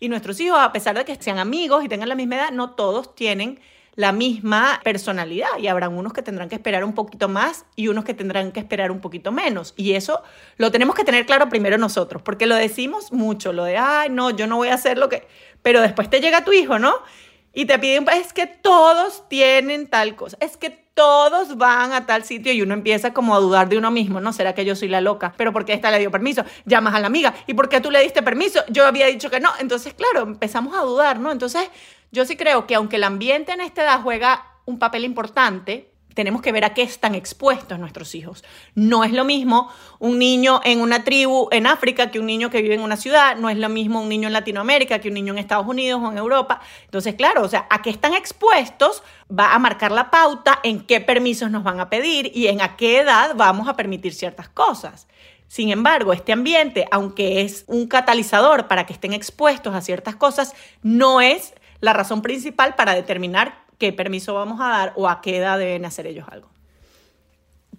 y 0.00 0.08
nuestros 0.08 0.40
hijos, 0.40 0.58
a 0.58 0.72
pesar 0.72 0.96
de 0.96 1.04
que 1.04 1.16
sean 1.16 1.38
amigos 1.38 1.84
y 1.84 1.88
tengan 1.88 2.08
la 2.08 2.14
misma 2.14 2.36
edad, 2.36 2.50
no 2.50 2.70
todos 2.70 3.14
tienen 3.14 3.60
la 3.96 4.12
misma 4.12 4.80
personalidad 4.84 5.48
y 5.58 5.66
habrán 5.66 5.96
unos 5.96 6.12
que 6.12 6.22
tendrán 6.22 6.50
que 6.50 6.54
esperar 6.54 6.84
un 6.84 6.94
poquito 6.94 7.28
más 7.28 7.64
y 7.74 7.88
unos 7.88 8.04
que 8.04 8.14
tendrán 8.14 8.52
que 8.52 8.60
esperar 8.60 8.90
un 8.90 9.00
poquito 9.00 9.32
menos. 9.32 9.72
Y 9.76 9.94
eso 9.94 10.22
lo 10.58 10.70
tenemos 10.70 10.94
que 10.94 11.02
tener 11.02 11.24
claro 11.24 11.48
primero 11.48 11.78
nosotros, 11.78 12.22
porque 12.22 12.46
lo 12.46 12.54
decimos 12.54 13.10
mucho, 13.10 13.54
lo 13.54 13.64
de, 13.64 13.78
ay, 13.78 14.10
no, 14.10 14.30
yo 14.30 14.46
no 14.46 14.56
voy 14.56 14.68
a 14.68 14.74
hacer 14.74 14.98
lo 14.98 15.08
que... 15.08 15.26
Pero 15.62 15.80
después 15.80 16.08
te 16.10 16.20
llega 16.20 16.44
tu 16.44 16.52
hijo, 16.52 16.78
¿no? 16.78 16.94
Y 17.56 17.64
te 17.64 17.78
piden, 17.78 18.06
es 18.12 18.34
que 18.34 18.46
todos 18.46 19.26
tienen 19.30 19.86
tal 19.86 20.14
cosa, 20.14 20.36
es 20.40 20.58
que 20.58 20.68
todos 20.68 21.56
van 21.56 21.94
a 21.94 22.04
tal 22.04 22.22
sitio 22.22 22.52
y 22.52 22.60
uno 22.60 22.74
empieza 22.74 23.14
como 23.14 23.34
a 23.34 23.38
dudar 23.38 23.70
de 23.70 23.78
uno 23.78 23.90
mismo, 23.90 24.20
¿no? 24.20 24.34
¿Será 24.34 24.54
que 24.54 24.66
yo 24.66 24.76
soy 24.76 24.88
la 24.88 25.00
loca? 25.00 25.32
¿Pero 25.38 25.54
por 25.54 25.64
qué 25.64 25.72
esta 25.72 25.90
le 25.90 25.98
dio 25.98 26.10
permiso? 26.10 26.44
Llamas 26.66 26.94
a 26.94 27.00
la 27.00 27.06
amiga, 27.06 27.32
¿y 27.46 27.54
por 27.54 27.70
qué 27.70 27.80
tú 27.80 27.90
le 27.90 28.02
diste 28.02 28.22
permiso? 28.22 28.62
Yo 28.68 28.84
había 28.84 29.06
dicho 29.06 29.30
que 29.30 29.40
no. 29.40 29.48
Entonces, 29.58 29.94
claro, 29.94 30.28
empezamos 30.28 30.76
a 30.76 30.82
dudar, 30.82 31.18
¿no? 31.18 31.32
Entonces, 31.32 31.70
yo 32.12 32.26
sí 32.26 32.36
creo 32.36 32.66
que 32.66 32.74
aunque 32.74 32.96
el 32.96 33.04
ambiente 33.04 33.52
en 33.52 33.62
esta 33.62 33.84
edad 33.84 34.02
juega 34.02 34.44
un 34.66 34.78
papel 34.78 35.06
importante, 35.06 35.94
tenemos 36.16 36.40
que 36.40 36.50
ver 36.50 36.64
a 36.64 36.72
qué 36.72 36.80
están 36.80 37.14
expuestos 37.14 37.78
nuestros 37.78 38.14
hijos. 38.14 38.42
No 38.74 39.04
es 39.04 39.12
lo 39.12 39.26
mismo 39.26 39.70
un 39.98 40.18
niño 40.18 40.62
en 40.64 40.80
una 40.80 41.04
tribu 41.04 41.48
en 41.52 41.66
África 41.66 42.10
que 42.10 42.18
un 42.18 42.24
niño 42.24 42.48
que 42.48 42.62
vive 42.62 42.74
en 42.74 42.80
una 42.80 42.96
ciudad, 42.96 43.36
no 43.36 43.50
es 43.50 43.58
lo 43.58 43.68
mismo 43.68 44.00
un 44.00 44.08
niño 44.08 44.26
en 44.26 44.32
Latinoamérica 44.32 44.98
que 44.98 45.08
un 45.08 45.14
niño 45.14 45.34
en 45.34 45.38
Estados 45.38 45.66
Unidos 45.66 46.00
o 46.02 46.10
en 46.10 46.16
Europa. 46.16 46.62
Entonces, 46.86 47.16
claro, 47.16 47.42
o 47.42 47.48
sea, 47.48 47.66
a 47.68 47.82
qué 47.82 47.90
están 47.90 48.14
expuestos 48.14 49.02
va 49.30 49.54
a 49.54 49.58
marcar 49.58 49.92
la 49.92 50.10
pauta 50.10 50.58
en 50.62 50.80
qué 50.86 51.02
permisos 51.02 51.50
nos 51.50 51.62
van 51.62 51.80
a 51.80 51.90
pedir 51.90 52.32
y 52.34 52.46
en 52.46 52.62
a 52.62 52.76
qué 52.76 53.00
edad 53.00 53.34
vamos 53.36 53.68
a 53.68 53.76
permitir 53.76 54.14
ciertas 54.14 54.48
cosas. 54.48 55.06
Sin 55.48 55.68
embargo, 55.68 56.14
este 56.14 56.32
ambiente, 56.32 56.86
aunque 56.90 57.42
es 57.42 57.64
un 57.66 57.86
catalizador 57.88 58.68
para 58.68 58.86
que 58.86 58.94
estén 58.94 59.12
expuestos 59.12 59.74
a 59.74 59.82
ciertas 59.82 60.16
cosas, 60.16 60.54
no 60.82 61.20
es 61.20 61.52
la 61.80 61.92
razón 61.92 62.22
principal 62.22 62.74
para 62.74 62.94
determinar 62.94 63.65
qué 63.78 63.92
permiso 63.92 64.34
vamos 64.34 64.60
a 64.60 64.68
dar 64.68 64.92
o 64.96 65.08
a 65.08 65.20
qué 65.20 65.38
edad 65.38 65.58
deben 65.58 65.84
hacer 65.84 66.06
ellos 66.06 66.26
algo. 66.30 66.48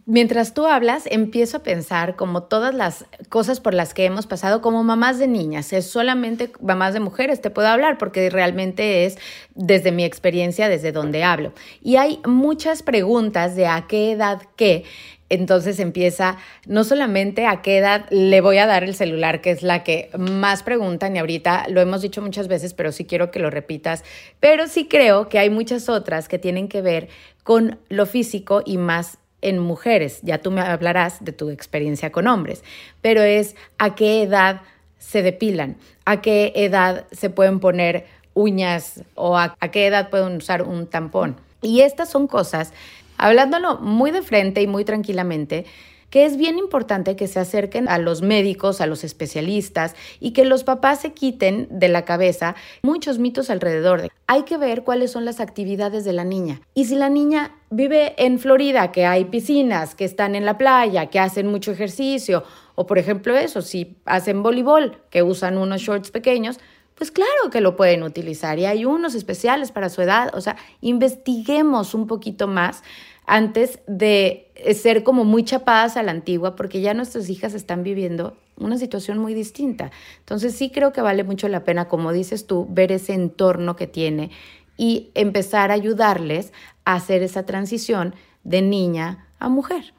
Mientras 0.09 0.53
tú 0.53 0.67
hablas, 0.67 1.03
empiezo 1.11 1.57
a 1.57 1.63
pensar 1.63 2.15
como 2.15 2.43
todas 2.43 2.73
las 2.73 3.03
cosas 3.27 3.59
por 3.59 3.73
las 3.73 3.93
que 3.93 4.05
hemos 4.05 4.25
pasado 4.25 4.61
como 4.61 4.81
mamás 4.81 5.19
de 5.19 5.27
niñas. 5.27 5.73
Es 5.73 5.89
solamente 5.89 6.49
mamás 6.61 6.93
de 6.93 7.01
mujeres, 7.01 7.41
te 7.41 7.49
puedo 7.49 7.67
hablar 7.67 7.97
porque 7.97 8.29
realmente 8.29 9.03
es 9.05 9.17
desde 9.53 9.91
mi 9.91 10.05
experiencia, 10.05 10.69
desde 10.69 10.93
donde 10.93 11.25
hablo. 11.25 11.51
Y 11.81 11.97
hay 11.97 12.21
muchas 12.25 12.83
preguntas 12.83 13.57
de 13.57 13.67
a 13.67 13.85
qué 13.87 14.13
edad 14.13 14.43
qué 14.55 14.85
entonces 15.29 15.79
empieza 15.79 16.37
no 16.65 16.83
solamente 16.83 17.45
a 17.45 17.61
qué 17.61 17.77
edad 17.77 18.05
le 18.09 18.41
voy 18.41 18.57
a 18.57 18.65
dar 18.65 18.83
el 18.83 18.95
celular, 18.95 19.41
que 19.41 19.51
es 19.51 19.63
la 19.63 19.83
que 19.83 20.09
más 20.17 20.63
preguntan 20.63 21.15
y 21.15 21.19
ahorita 21.19 21.65
lo 21.69 21.81
hemos 21.81 22.01
dicho 22.01 22.21
muchas 22.21 22.47
veces, 22.47 22.73
pero 22.73 22.91
sí 22.91 23.05
quiero 23.05 23.31
que 23.31 23.39
lo 23.39 23.49
repitas, 23.49 24.03
pero 24.39 24.67
sí 24.67 24.87
creo 24.87 25.29
que 25.29 25.39
hay 25.39 25.49
muchas 25.49 25.89
otras 25.89 26.27
que 26.27 26.39
tienen 26.39 26.67
que 26.67 26.81
ver 26.81 27.09
con 27.43 27.79
lo 27.89 28.05
físico 28.05 28.61
y 28.65 28.77
más 28.77 29.17
en 29.41 29.59
mujeres. 29.59 30.19
Ya 30.23 30.39
tú 30.39 30.51
me 30.51 30.61
hablarás 30.61 31.23
de 31.23 31.31
tu 31.31 31.49
experiencia 31.49 32.11
con 32.11 32.27
hombres, 32.27 32.63
pero 33.01 33.21
es 33.21 33.55
a 33.77 33.95
qué 33.95 34.23
edad 34.23 34.61
se 34.97 35.21
depilan, 35.21 35.77
a 36.05 36.21
qué 36.21 36.53
edad 36.55 37.05
se 37.11 37.29
pueden 37.29 37.59
poner 37.59 38.05
uñas 38.33 39.03
o 39.15 39.37
a, 39.37 39.55
a 39.59 39.71
qué 39.71 39.87
edad 39.87 40.09
pueden 40.09 40.37
usar 40.37 40.63
un 40.63 40.87
tampón. 40.87 41.37
Y 41.61 41.81
estas 41.81 42.09
son 42.09 42.27
cosas 42.27 42.71
hablándolo 43.17 43.77
muy 43.77 44.11
de 44.11 44.21
frente 44.21 44.61
y 44.61 44.67
muy 44.67 44.85
tranquilamente, 44.85 45.65
que 46.09 46.25
es 46.25 46.37
bien 46.37 46.57
importante 46.57 47.15
que 47.15 47.27
se 47.27 47.39
acerquen 47.39 47.89
a 47.89 47.97
los 47.97 48.21
médicos, 48.21 48.79
a 48.79 48.85
los 48.85 49.03
especialistas 49.03 49.95
y 50.19 50.31
que 50.31 50.45
los 50.45 50.63
papás 50.63 51.01
se 51.01 51.11
quiten 51.11 51.67
de 51.69 51.89
la 51.89 52.05
cabeza 52.05 52.55
muchos 52.81 53.19
mitos 53.19 53.49
alrededor. 53.49 54.01
De. 54.01 54.11
Hay 54.27 54.43
que 54.43 54.57
ver 54.57 54.83
cuáles 54.83 55.11
son 55.11 55.25
las 55.25 55.39
actividades 55.39 56.05
de 56.05 56.13
la 56.13 56.23
niña. 56.23 56.61
Y 56.73 56.85
si 56.85 56.95
la 56.95 57.09
niña 57.09 57.55
vive 57.69 58.15
en 58.17 58.39
Florida, 58.39 58.91
que 58.91 59.05
hay 59.05 59.25
piscinas, 59.25 59.95
que 59.95 60.05
están 60.05 60.35
en 60.35 60.45
la 60.45 60.57
playa, 60.57 61.07
que 61.07 61.19
hacen 61.19 61.47
mucho 61.47 61.71
ejercicio, 61.71 62.43
o 62.75 62.85
por 62.85 62.99
ejemplo 62.99 63.35
eso, 63.35 63.61
si 63.61 63.97
hacen 64.05 64.43
voleibol, 64.43 65.01
que 65.09 65.23
usan 65.23 65.57
unos 65.57 65.81
shorts 65.81 66.11
pequeños, 66.11 66.59
pues 66.97 67.11
claro 67.11 67.51
que 67.51 67.61
lo 67.61 67.75
pueden 67.75 68.01
utilizar 68.01 68.57
y 68.57 68.65
hay 68.65 68.83
unos 68.85 69.13
especiales 69.13 69.71
para 69.71 69.89
su 69.89 70.01
edad. 70.01 70.31
O 70.33 70.41
sea, 70.41 70.57
investiguemos 70.81 71.93
un 71.93 72.07
poquito 72.07 72.47
más 72.47 72.83
antes 73.27 73.79
de 73.87 74.51
ser 74.73 75.03
como 75.03 75.23
muy 75.23 75.43
chapadas 75.43 75.95
a 75.95 76.01
la 76.03 76.11
antigua, 76.11 76.55
porque 76.55 76.81
ya 76.81 76.95
nuestras 76.95 77.29
hijas 77.29 77.53
están 77.53 77.83
viviendo 77.83 78.35
una 78.57 78.77
situación 78.77 79.19
muy 79.19 79.35
distinta. 79.35 79.91
Entonces 80.19 80.55
sí 80.55 80.71
creo 80.71 80.91
que 80.91 81.01
vale 81.01 81.23
mucho 81.23 81.47
la 81.49 81.63
pena, 81.63 81.87
como 81.87 82.11
dices 82.13 82.47
tú, 82.47 82.65
ver 82.69 82.91
ese 82.91 83.13
entorno 83.13 83.75
que 83.75 83.85
tiene 83.85 84.31
y 84.75 85.11
empezar 85.13 85.69
a 85.69 85.75
ayudarles 85.75 86.51
a 86.83 86.95
hacer 86.95 87.21
esa 87.21 87.45
transición 87.45 88.15
de 88.43 88.63
niña 88.63 89.27
a 89.37 89.49
mujer. 89.49 89.93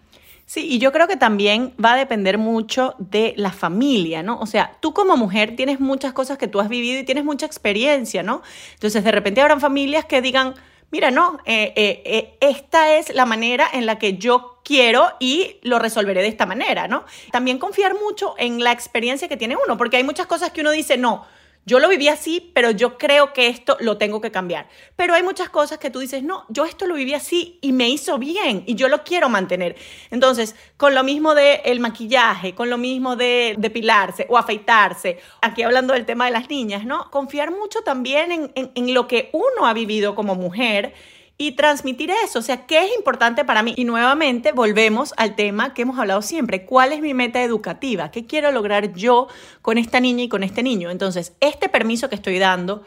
Sí, 0.48 0.66
y 0.66 0.78
yo 0.78 0.92
creo 0.92 1.06
que 1.06 1.18
también 1.18 1.74
va 1.76 1.92
a 1.92 1.96
depender 1.96 2.38
mucho 2.38 2.94
de 2.96 3.34
la 3.36 3.52
familia, 3.52 4.22
¿no? 4.22 4.40
O 4.40 4.46
sea, 4.46 4.78
tú 4.80 4.94
como 4.94 5.14
mujer 5.14 5.54
tienes 5.56 5.78
muchas 5.78 6.14
cosas 6.14 6.38
que 6.38 6.48
tú 6.48 6.58
has 6.58 6.70
vivido 6.70 6.98
y 6.98 7.04
tienes 7.04 7.22
mucha 7.22 7.44
experiencia, 7.44 8.22
¿no? 8.22 8.40
Entonces, 8.72 9.04
de 9.04 9.12
repente 9.12 9.42
habrán 9.42 9.60
familias 9.60 10.06
que 10.06 10.22
digan, 10.22 10.54
mira, 10.90 11.10
no, 11.10 11.36
eh, 11.44 11.74
eh, 11.76 12.02
eh, 12.06 12.38
esta 12.40 12.96
es 12.96 13.14
la 13.14 13.26
manera 13.26 13.66
en 13.70 13.84
la 13.84 13.98
que 13.98 14.16
yo 14.16 14.62
quiero 14.64 15.12
y 15.20 15.58
lo 15.64 15.78
resolveré 15.78 16.22
de 16.22 16.28
esta 16.28 16.46
manera, 16.46 16.88
¿no? 16.88 17.04
También 17.30 17.58
confiar 17.58 17.92
mucho 17.92 18.34
en 18.38 18.64
la 18.64 18.72
experiencia 18.72 19.28
que 19.28 19.36
tiene 19.36 19.54
uno, 19.62 19.76
porque 19.76 19.98
hay 19.98 20.04
muchas 20.04 20.26
cosas 20.26 20.50
que 20.50 20.62
uno 20.62 20.70
dice, 20.70 20.96
no, 20.96 21.26
yo 21.68 21.78
lo 21.80 21.88
viví 21.90 22.08
así, 22.08 22.50
pero 22.54 22.70
yo 22.70 22.96
creo 22.96 23.34
que 23.34 23.48
esto 23.48 23.76
lo 23.80 23.98
tengo 23.98 24.22
que 24.22 24.30
cambiar. 24.30 24.68
Pero 24.96 25.12
hay 25.12 25.22
muchas 25.22 25.50
cosas 25.50 25.76
que 25.76 25.90
tú 25.90 25.98
dices, 25.98 26.22
no, 26.22 26.46
yo 26.48 26.64
esto 26.64 26.86
lo 26.86 26.94
viví 26.94 27.12
así 27.12 27.58
y 27.60 27.72
me 27.72 27.90
hizo 27.90 28.18
bien 28.18 28.64
y 28.66 28.74
yo 28.74 28.88
lo 28.88 29.04
quiero 29.04 29.28
mantener. 29.28 29.76
Entonces, 30.10 30.56
con 30.78 30.94
lo 30.94 31.04
mismo 31.04 31.34
del 31.34 31.60
el 31.64 31.80
maquillaje, 31.80 32.54
con 32.54 32.70
lo 32.70 32.78
mismo 32.78 33.16
de 33.16 33.54
depilarse 33.58 34.26
o 34.30 34.38
afeitarse, 34.38 35.18
aquí 35.42 35.62
hablando 35.62 35.92
del 35.92 36.06
tema 36.06 36.24
de 36.24 36.30
las 36.30 36.48
niñas, 36.48 36.86
¿no? 36.86 37.10
Confiar 37.10 37.50
mucho 37.50 37.82
también 37.82 38.32
en, 38.32 38.72
en 38.74 38.94
lo 38.94 39.06
que 39.06 39.28
uno 39.32 39.66
ha 39.66 39.74
vivido 39.74 40.14
como 40.14 40.34
mujer 40.36 40.94
y 41.38 41.52
transmitir 41.52 42.10
eso. 42.24 42.40
O 42.40 42.42
sea, 42.42 42.66
¿qué 42.66 42.84
es 42.84 42.96
importante 42.96 43.44
para 43.44 43.62
mí? 43.62 43.72
Y 43.76 43.84
nuevamente 43.84 44.50
volvemos 44.50 45.14
al 45.16 45.36
tema 45.36 45.72
que 45.72 45.82
hemos 45.82 45.98
hablado 45.98 46.20
siempre. 46.20 46.66
¿Cuál 46.66 46.92
es 46.92 47.00
mi 47.00 47.14
meta 47.14 47.42
educativa? 47.42 48.10
¿Qué 48.10 48.26
quiero 48.26 48.50
lograr 48.50 48.92
yo 48.92 49.28
con 49.62 49.78
esta 49.78 50.00
niña 50.00 50.24
y 50.24 50.28
con 50.28 50.42
este 50.42 50.64
niño? 50.64 50.90
Entonces, 50.90 51.32
este 51.38 51.68
permiso 51.68 52.08
que 52.08 52.16
estoy 52.16 52.40
dando 52.40 52.82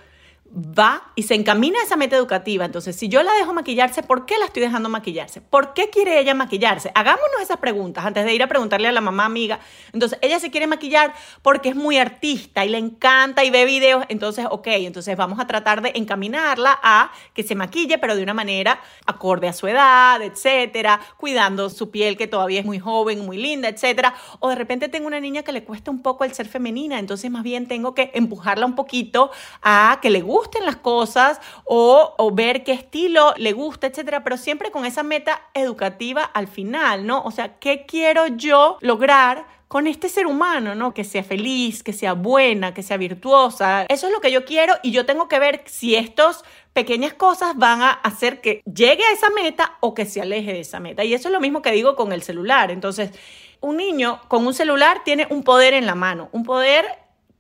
va 0.54 1.12
y 1.16 1.24
se 1.24 1.36
encamina 1.36 1.80
a 1.80 1.84
esa 1.84 1.96
meta 1.96 2.16
educativa. 2.16 2.66
Entonces, 2.66 2.96
si 2.96 3.08
yo 3.08 3.24
la 3.24 3.34
dejo 3.34 3.54
maquillarse, 3.54 4.04
¿por 4.04 4.26
qué 4.26 4.38
la 4.38 4.46
estoy 4.46 4.62
dejando 4.62 4.90
maquillarse? 4.90 5.42
¿Por 5.42 5.74
qué 5.74 5.90
quiere 5.90 6.20
ella 6.20 6.34
maquillarse? 6.34 6.92
Hagámonos 6.94 7.42
esas 7.42 7.58
preguntas 7.58 8.06
antes 8.06 8.26
de 8.26 8.34
ir 8.34 8.44
a 8.44 8.48
preguntarle 8.48 8.88
a 8.88 8.92
la 8.92 9.02
mamá 9.02 9.26
amiga. 9.26 9.60
Entonces, 9.94 10.20
ella 10.22 10.40
se 10.40 10.52
quiere 10.52 10.68
maquillar 10.68 11.14
porque 11.42 11.70
es 11.70 11.76
muy 11.76 11.98
artista 11.98 12.66
y 12.66 12.70
le 12.70 12.78
encanta 12.78 13.44
y 13.44 13.50
ve 13.50 13.66
videos. 13.66 14.06
Entonces, 14.10 14.46
ok, 14.50 14.68
entonces 14.68 15.16
vamos 15.16 15.40
a 15.40 15.48
tratar 15.48 15.82
de 15.82 15.94
encaminarla 15.96 16.80
a 16.84 17.12
que 17.34 17.44
se 17.44 17.56
maquille, 17.56 17.98
pero 17.98 18.16
de 18.16 18.24
una 18.24 18.34
manera 18.34 18.82
acorde 19.06 19.48
a 19.48 19.54
su 19.54 19.68
edad, 19.68 20.22
etcétera, 20.22 21.00
cuidando 21.18 21.70
su 21.70 21.92
piel 21.92 22.18
que 22.18 22.28
todavía 22.28 22.60
es 22.60 22.66
muy 22.66 22.80
joven, 22.80 23.26
muy 23.26 23.38
linda, 23.38 23.70
etcétera. 23.70 24.14
O 24.40 24.50
de 24.50 24.56
repente 24.56 24.90
tengo 24.90 25.08
una 25.08 25.20
niña 25.20 25.44
que 25.44 25.52
le 25.52 25.64
cuesta 25.64 25.92
un 25.92 26.02
poco 26.02 26.26
el 26.26 26.34
ser 26.34 26.48
femenina, 26.48 27.00
entonces 27.00 27.32
más 27.32 27.44
bien 27.44 27.68
tengo 27.68 27.94
que 27.94 28.12
empujarla 28.14 28.66
un 28.66 28.76
poquito 28.76 29.32
a 29.62 30.00
que 30.02 30.10
le 30.10 30.22
guste 30.22 30.41
gusten 30.42 30.66
las 30.66 30.78
cosas 30.78 31.40
o, 31.66 32.32
ver 32.34 32.64
qué 32.64 32.72
estilo 32.72 33.34
le 33.38 33.52
gusta, 33.54 33.88
etcétera, 33.88 34.24
pero 34.24 34.38
siempre 34.38 34.72
con 34.72 34.86
esa 34.86 35.04
meta 35.04 35.42
educativa 35.54 36.24
al 36.24 36.48
final, 36.48 37.06
¿no? 37.06 37.22
O 37.24 37.32
sea, 37.32 37.60
¿qué 37.60 37.86
quiero 37.86 38.28
yo 38.28 38.78
lograr 38.82 39.46
con 39.68 39.88
este 39.88 40.10
ser 40.10 40.26
humano, 40.26 40.74
¿no? 40.74 40.94
Que 40.94 41.04
sea 41.04 41.24
feliz, 41.24 41.84
que 41.84 41.94
sea 41.94 42.14
buena, 42.14 42.74
que 42.74 42.84
sea 42.84 42.98
virtuosa. 42.98 43.86
Eso 43.88 44.08
es 44.08 44.14
lo 44.14 44.20
que 44.20 44.32
yo 44.32 44.44
quiero 44.46 44.74
y 44.82 44.92
yo 44.92 45.06
tengo 45.06 45.28
que 45.28 45.40
ver 45.40 45.64
si 45.66 45.96
estas 45.96 46.44
pequeñas 46.74 47.14
cosas 47.14 47.56
van 47.56 47.82
a 47.82 47.92
hacer 47.92 48.42
que 48.42 48.62
llegue 48.66 49.04
a 49.04 49.14
esa 49.14 49.30
meta 49.30 49.78
o 49.80 49.94
que 49.94 50.06
se 50.06 50.22
aleje 50.22 50.54
de 50.54 50.62
esa 50.62 50.80
meta. 50.80 51.04
Y 51.04 51.14
eso 51.14 51.28
es 51.28 51.34
lo 51.34 51.40
mismo 51.40 51.62
que 51.62 51.72
digo 51.72 51.96
con 51.96 52.12
el 52.12 52.24
celular. 52.24 52.72
Entonces, 52.72 53.12
un 53.62 53.78
niño 53.78 54.20
con 54.28 54.46
un 54.48 54.54
celular 54.54 55.04
tiene 55.06 55.28
un 55.30 55.44
poder 55.44 55.74
en 55.74 55.86
la 55.86 55.96
mano, 55.96 56.30
un 56.32 56.44
poder 56.44 56.86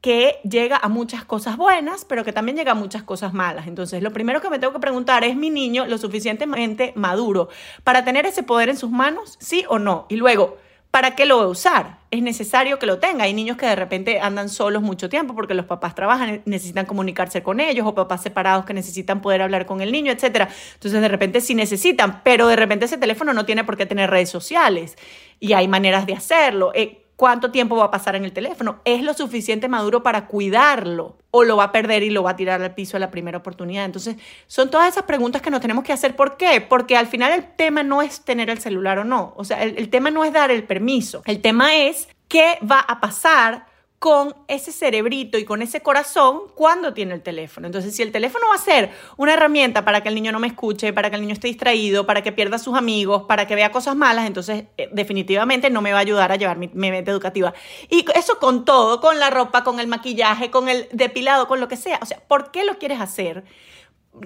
que 0.01 0.39
llega 0.43 0.77
a 0.77 0.89
muchas 0.89 1.23
cosas 1.23 1.57
buenas, 1.57 2.05
pero 2.05 2.25
que 2.25 2.33
también 2.33 2.57
llega 2.57 2.71
a 2.71 2.75
muchas 2.75 3.03
cosas 3.03 3.33
malas. 3.33 3.67
Entonces, 3.67 4.01
lo 4.01 4.11
primero 4.11 4.41
que 4.41 4.49
me 4.49 4.57
tengo 4.57 4.73
que 4.73 4.79
preguntar 4.79 5.23
es, 5.23 5.35
¿mi 5.35 5.51
niño 5.51 5.85
lo 5.85 5.99
suficientemente 5.99 6.91
maduro 6.95 7.49
para 7.83 8.03
tener 8.03 8.25
ese 8.25 8.41
poder 8.41 8.69
en 8.69 8.77
sus 8.77 8.89
manos? 8.89 9.37
¿Sí 9.39 9.63
o 9.69 9.77
no? 9.77 10.07
Y 10.09 10.15
luego, 10.15 10.57
¿para 10.89 11.15
qué 11.15 11.27
lo 11.27 11.37
va 11.37 11.43
a 11.43 11.47
usar? 11.47 11.99
Es 12.09 12.23
necesario 12.23 12.79
que 12.79 12.87
lo 12.87 12.97
tenga. 12.97 13.25
Hay 13.25 13.35
niños 13.35 13.57
que 13.57 13.67
de 13.67 13.75
repente 13.75 14.19
andan 14.19 14.49
solos 14.49 14.81
mucho 14.81 15.07
tiempo 15.07 15.35
porque 15.35 15.53
los 15.53 15.67
papás 15.67 15.93
trabajan, 15.93 16.41
necesitan 16.45 16.87
comunicarse 16.87 17.43
con 17.43 17.59
ellos, 17.59 17.85
o 17.85 17.93
papás 17.93 18.23
separados 18.23 18.65
que 18.65 18.73
necesitan 18.73 19.21
poder 19.21 19.43
hablar 19.43 19.67
con 19.67 19.81
el 19.81 19.91
niño, 19.91 20.11
etc. 20.11 20.49
Entonces, 20.73 20.99
de 20.99 21.07
repente 21.09 21.41
sí 21.41 21.53
necesitan, 21.53 22.23
pero 22.23 22.47
de 22.47 22.55
repente 22.55 22.85
ese 22.85 22.97
teléfono 22.97 23.33
no 23.33 23.45
tiene 23.45 23.63
por 23.63 23.77
qué 23.77 23.85
tener 23.85 24.09
redes 24.09 24.31
sociales. 24.31 24.97
Y 25.39 25.53
hay 25.53 25.67
maneras 25.67 26.07
de 26.07 26.13
hacerlo. 26.13 26.71
Eh, 26.73 27.00
cuánto 27.21 27.51
tiempo 27.51 27.75
va 27.75 27.85
a 27.85 27.91
pasar 27.91 28.15
en 28.15 28.25
el 28.25 28.33
teléfono. 28.33 28.81
¿Es 28.83 29.03
lo 29.03 29.13
suficiente 29.13 29.67
maduro 29.67 30.01
para 30.01 30.25
cuidarlo? 30.25 31.17
¿O 31.29 31.43
lo 31.43 31.55
va 31.55 31.65
a 31.65 31.71
perder 31.71 32.01
y 32.01 32.09
lo 32.09 32.23
va 32.23 32.31
a 32.31 32.35
tirar 32.35 32.63
al 32.63 32.73
piso 32.73 32.97
a 32.97 32.99
la 32.99 33.11
primera 33.11 33.37
oportunidad? 33.37 33.85
Entonces, 33.85 34.15
son 34.47 34.71
todas 34.71 34.89
esas 34.89 35.03
preguntas 35.03 35.43
que 35.43 35.51
nos 35.51 35.61
tenemos 35.61 35.83
que 35.83 35.93
hacer. 35.93 36.15
¿Por 36.15 36.35
qué? 36.35 36.65
Porque 36.67 36.97
al 36.97 37.05
final 37.05 37.31
el 37.31 37.45
tema 37.55 37.83
no 37.83 38.01
es 38.01 38.21
tener 38.21 38.49
el 38.49 38.57
celular 38.57 38.97
o 38.97 39.03
no. 39.03 39.35
O 39.37 39.43
sea, 39.43 39.61
el, 39.61 39.77
el 39.77 39.89
tema 39.89 40.09
no 40.09 40.25
es 40.25 40.33
dar 40.33 40.49
el 40.49 40.63
permiso. 40.63 41.21
El 41.27 41.41
tema 41.41 41.75
es 41.75 42.09
qué 42.27 42.57
va 42.67 42.79
a 42.79 42.99
pasar 42.99 43.67
con 44.01 44.35
ese 44.47 44.71
cerebrito 44.71 45.37
y 45.37 45.45
con 45.45 45.61
ese 45.61 45.81
corazón 45.81 46.39
cuando 46.55 46.91
tiene 46.91 47.13
el 47.13 47.21
teléfono. 47.21 47.67
Entonces, 47.67 47.95
si 47.95 48.01
el 48.01 48.11
teléfono 48.11 48.47
va 48.49 48.55
a 48.55 48.57
ser 48.57 48.89
una 49.15 49.33
herramienta 49.33 49.85
para 49.85 50.01
que 50.01 50.09
el 50.09 50.15
niño 50.15 50.31
no 50.31 50.39
me 50.39 50.47
escuche, 50.47 50.91
para 50.91 51.11
que 51.11 51.17
el 51.17 51.21
niño 51.21 51.33
esté 51.33 51.49
distraído, 51.49 52.07
para 52.07 52.23
que 52.23 52.31
pierda 52.31 52.57
sus 52.57 52.75
amigos, 52.75 53.25
para 53.27 53.45
que 53.45 53.53
vea 53.53 53.71
cosas 53.71 53.95
malas, 53.95 54.25
entonces 54.25 54.63
eh, 54.77 54.89
definitivamente 54.91 55.69
no 55.69 55.83
me 55.83 55.91
va 55.91 55.99
a 55.99 56.01
ayudar 56.01 56.31
a 56.31 56.35
llevar 56.35 56.57
mi, 56.57 56.67
mi 56.73 56.89
meta 56.89 57.11
educativa. 57.11 57.53
Y 57.91 58.03
eso 58.15 58.39
con 58.39 58.65
todo, 58.65 59.01
con 59.01 59.19
la 59.19 59.29
ropa, 59.29 59.63
con 59.63 59.79
el 59.79 59.85
maquillaje, 59.85 60.49
con 60.49 60.67
el 60.67 60.89
depilado, 60.91 61.47
con 61.47 61.59
lo 61.59 61.67
que 61.67 61.77
sea. 61.77 61.99
O 62.01 62.07
sea, 62.07 62.23
¿por 62.27 62.49
qué 62.49 62.63
lo 62.63 62.79
quieres 62.79 62.99
hacer? 62.99 63.43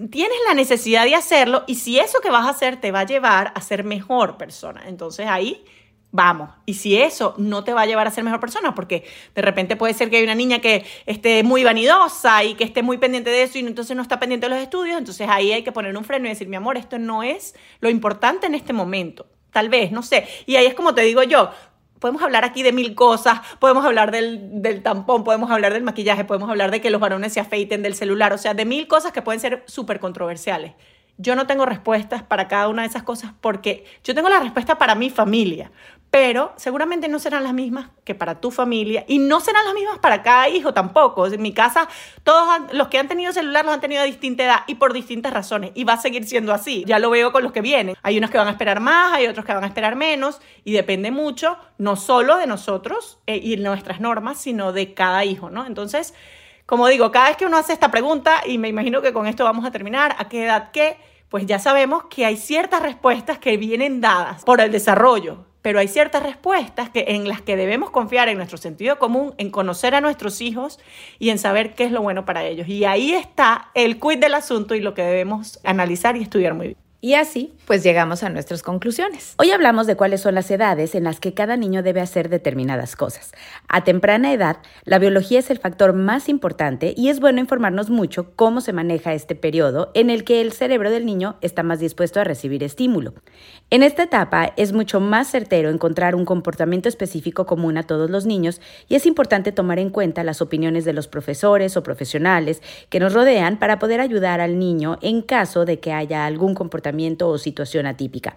tienes 0.09 0.37
la 0.47 0.53
necesidad 0.53 1.03
de 1.03 1.15
hacerlo 1.15 1.63
y 1.67 1.75
si 1.75 1.99
eso 1.99 2.19
que 2.19 2.31
vas 2.31 2.47
a 2.47 2.51
hacer 2.51 2.79
te 2.79 2.91
va 2.91 3.01
a 3.01 3.05
llevar 3.05 3.51
a 3.53 3.61
ser 3.61 3.83
mejor 3.83 4.35
persona, 4.35 4.83
entonces 4.87 5.27
ahí 5.27 5.63
vamos. 6.15 6.49
Y 6.65 6.75
si 6.75 6.97
eso 6.97 7.35
no 7.37 7.63
te 7.63 7.73
va 7.73 7.81
a 7.81 7.85
llevar 7.85 8.07
a 8.07 8.11
ser 8.11 8.23
mejor 8.23 8.39
persona, 8.39 8.73
porque 8.73 9.03
de 9.35 9.41
repente 9.41 9.75
puede 9.75 9.93
ser 9.93 10.09
que 10.09 10.17
hay 10.17 10.23
una 10.23 10.35
niña 10.35 10.59
que 10.59 10.85
esté 11.05 11.43
muy 11.43 11.63
vanidosa 11.63 12.43
y 12.43 12.55
que 12.55 12.63
esté 12.63 12.81
muy 12.81 12.97
pendiente 12.97 13.29
de 13.29 13.43
eso 13.43 13.57
y 13.57 13.61
entonces 13.61 13.95
no 13.95 14.01
está 14.01 14.19
pendiente 14.19 14.47
de 14.47 14.55
los 14.55 14.63
estudios, 14.63 14.97
entonces 14.97 15.27
ahí 15.29 15.51
hay 15.51 15.63
que 15.63 15.71
poner 15.71 15.95
un 15.95 16.03
freno 16.03 16.25
y 16.25 16.29
decir, 16.29 16.47
mi 16.47 16.55
amor, 16.55 16.77
esto 16.77 16.97
no 16.97 17.21
es 17.21 17.55
lo 17.81 17.89
importante 17.89 18.47
en 18.47 18.55
este 18.55 18.73
momento. 18.73 19.27
Tal 19.51 19.69
vez, 19.69 19.91
no 19.91 20.03
sé. 20.03 20.27
Y 20.45 20.55
ahí 20.57 20.65
es 20.65 20.73
como 20.73 20.93
te 20.93 21.01
digo 21.01 21.23
yo, 21.23 21.49
podemos 21.99 22.21
hablar 22.21 22.45
aquí 22.45 22.63
de 22.63 22.71
mil 22.71 22.95
cosas, 22.95 23.41
podemos 23.59 23.85
hablar 23.85 24.11
del, 24.11 24.61
del, 24.61 24.83
tampón, 24.83 25.23
podemos 25.23 25.49
hablar 25.51 25.73
del 25.73 25.83
maquillaje, 25.83 26.25
podemos 26.25 26.49
hablar 26.49 26.71
de 26.71 26.81
que 26.81 26.89
los 26.89 27.01
varones 27.01 27.33
se 27.33 27.39
afeiten 27.39 27.81
del 27.81 27.95
celular, 27.95 28.33
o 28.33 28.37
sea, 28.37 28.53
de 28.53 28.65
mil 28.65 28.87
cosas 28.87 29.11
que 29.11 29.21
pueden 29.21 29.39
ser 29.39 29.63
súper 29.67 29.99
controversiales. 29.99 30.73
Yo 31.17 31.35
no 31.37 31.47
tengo 31.47 31.65
respuestas 31.65 32.23
para 32.23 32.49
cada 32.49 32.67
una 32.67 32.81
de 32.81 32.89
esas 32.89 33.03
cosas 33.03 33.31
porque 33.39 33.85
yo 34.03 34.13
tengo 34.13 34.27
la 34.27 34.39
respuesta 34.39 34.77
para 34.77 34.95
mi 34.95 35.09
familia, 35.09 35.71
pero 36.15 36.53
seguramente 36.55 37.09
no 37.09 37.19
serán 37.19 37.43
las 37.43 37.53
mismas 37.53 37.89
que 38.05 38.15
para 38.15 38.39
tu 38.39 38.49
familia 38.49 39.03
y 39.05 39.19
no 39.19 39.41
serán 39.41 39.65
las 39.65 39.73
mismas 39.73 39.99
para 39.99 40.23
cada 40.23 40.47
hijo 40.47 40.73
tampoco. 40.73 41.27
En 41.27 41.41
mi 41.41 41.51
casa, 41.51 41.89
todos 42.23 42.47
los 42.71 42.87
que 42.87 42.97
han 42.97 43.09
tenido 43.09 43.33
celular 43.33 43.65
los 43.65 43.73
han 43.73 43.81
tenido 43.81 44.01
a 44.01 44.05
distinta 44.05 44.45
edad 44.45 44.59
y 44.65 44.75
por 44.75 44.93
distintas 44.93 45.33
razones 45.33 45.71
y 45.73 45.83
va 45.83 45.91
a 45.91 45.97
seguir 45.97 46.23
siendo 46.23 46.53
así. 46.53 46.85
Ya 46.87 46.99
lo 46.99 47.09
veo 47.09 47.33
con 47.33 47.43
los 47.43 47.51
que 47.51 47.59
vienen. 47.59 47.97
Hay 48.01 48.17
unos 48.17 48.29
que 48.29 48.37
van 48.37 48.47
a 48.47 48.51
esperar 48.51 48.79
más, 48.79 49.11
hay 49.11 49.27
otros 49.27 49.45
que 49.45 49.53
van 49.53 49.65
a 49.65 49.67
esperar 49.67 49.97
menos 49.97 50.39
y 50.63 50.71
depende 50.71 51.11
mucho 51.11 51.57
no 51.77 51.97
solo 51.97 52.37
de 52.37 52.47
nosotros 52.47 53.19
eh, 53.27 53.41
y 53.43 53.57
nuestras 53.57 53.99
normas, 53.99 54.37
sino 54.37 54.71
de 54.71 54.93
cada 54.93 55.25
hijo, 55.25 55.49
¿no? 55.49 55.65
Entonces, 55.65 56.13
como 56.65 56.87
digo, 56.87 57.11
cada 57.11 57.27
vez 57.27 57.35
que 57.35 57.45
uno 57.45 57.57
hace 57.57 57.73
esta 57.73 57.91
pregunta, 57.91 58.41
y 58.45 58.57
me 58.57 58.69
imagino 58.69 59.01
que 59.01 59.11
con 59.11 59.27
esto 59.27 59.43
vamos 59.43 59.65
a 59.65 59.71
terminar, 59.71 60.15
¿a 60.17 60.29
qué 60.29 60.45
edad 60.45 60.71
qué? 60.71 60.95
Pues 61.27 61.45
ya 61.45 61.59
sabemos 61.59 62.05
que 62.09 62.25
hay 62.25 62.37
ciertas 62.37 62.81
respuestas 62.81 63.37
que 63.37 63.57
vienen 63.57 63.99
dadas 63.99 64.45
por 64.45 64.61
el 64.61 64.71
desarrollo 64.71 65.53
pero 65.65 65.79
hay 65.79 65.87
ciertas 65.87 66.21
respuestas 66.21 66.91
que, 66.91 67.05
en 67.07 67.27
las 67.27 67.41
que 67.41 67.55
debemos 67.55 67.89
confiar 67.89 68.29
en 68.29 68.37
nuestro 68.37 68.59
sentido 68.59 68.99
común, 68.99 69.33
en 69.39 69.49
conocer 69.49 69.95
a 69.95 69.99
nuestros 69.99 70.39
hijos 70.41 70.77
y 71.17 71.31
en 71.31 71.39
saber 71.39 71.73
qué 71.73 71.85
es 71.85 71.91
lo 71.91 72.03
bueno 72.03 72.23
para 72.23 72.45
ellos. 72.45 72.67
Y 72.67 72.85
ahí 72.85 73.13
está 73.13 73.71
el 73.73 73.99
quid 73.99 74.19
del 74.19 74.35
asunto 74.35 74.75
y 74.75 74.79
lo 74.79 74.93
que 74.93 75.01
debemos 75.01 75.59
analizar 75.63 76.17
y 76.17 76.21
estudiar 76.21 76.53
muy 76.53 76.67
bien. 76.67 76.84
Y 77.01 77.13
así, 77.13 77.53
pues 77.65 77.83
llegamos 77.83 78.23
a 78.23 78.29
nuestras 78.29 78.63
conclusiones. 78.63 79.35
Hoy 79.37 79.51
hablamos 79.51 79.85
de 79.85 79.95
cuáles 79.95 80.21
son 80.21 80.33
las 80.33 80.49
edades 80.49 80.95
en 80.95 81.03
las 81.03 81.19
que 81.19 81.33
cada 81.33 81.57
niño 81.57 81.83
debe 81.83 82.01
hacer 82.01 82.29
determinadas 82.29 82.95
cosas. 82.95 83.31
A 83.67 83.83
temprana 83.83 84.33
edad, 84.33 84.57
la 84.85 84.97
biología 84.97 85.39
es 85.39 85.51
el 85.51 85.59
factor 85.59 85.93
más 85.93 86.29
importante 86.29 86.93
y 86.97 87.09
es 87.09 87.19
bueno 87.19 87.41
informarnos 87.41 87.89
mucho 87.89 88.31
cómo 88.35 88.61
se 88.61 88.73
maneja 88.73 89.13
este 89.13 89.35
periodo 89.35 89.91
en 89.93 90.09
el 90.09 90.23
que 90.23 90.41
el 90.41 90.53
cerebro 90.53 90.89
del 90.89 91.05
niño 91.05 91.35
está 91.41 91.63
más 91.63 91.79
dispuesto 91.79 92.21
a 92.21 92.23
recibir 92.23 92.63
estímulo. 92.63 93.13
En 93.69 93.83
esta 93.83 94.03
etapa 94.03 94.53
es 94.55 94.71
mucho 94.71 94.99
más 94.99 95.29
certero 95.29 95.69
encontrar 95.69 96.15
un 96.15 96.25
comportamiento 96.25 96.87
específico 96.87 97.45
común 97.45 97.77
a 97.77 97.83
todos 97.83 98.09
los 98.09 98.25
niños 98.25 98.61
y 98.87 98.95
es 98.95 99.05
importante 99.05 99.51
tomar 99.51 99.79
en 99.79 99.89
cuenta 99.89 100.23
las 100.23 100.41
opiniones 100.41 100.85
de 100.85 100.93
los 100.93 101.07
profesores 101.07 101.75
o 101.77 101.83
profesionales 101.83 102.61
que 102.89 102.99
nos 102.99 103.13
rodean 103.13 103.57
para 103.57 103.79
poder 103.79 104.01
ayudar 104.01 104.39
al 104.39 104.57
niño 104.57 104.97
en 105.01 105.21
caso 105.21 105.65
de 105.65 105.79
que 105.79 105.91
haya 105.91 106.25
algún 106.25 106.55
comportamiento 106.55 106.84
o 107.21 107.37
situación 107.37 107.85
atípica. 107.87 108.35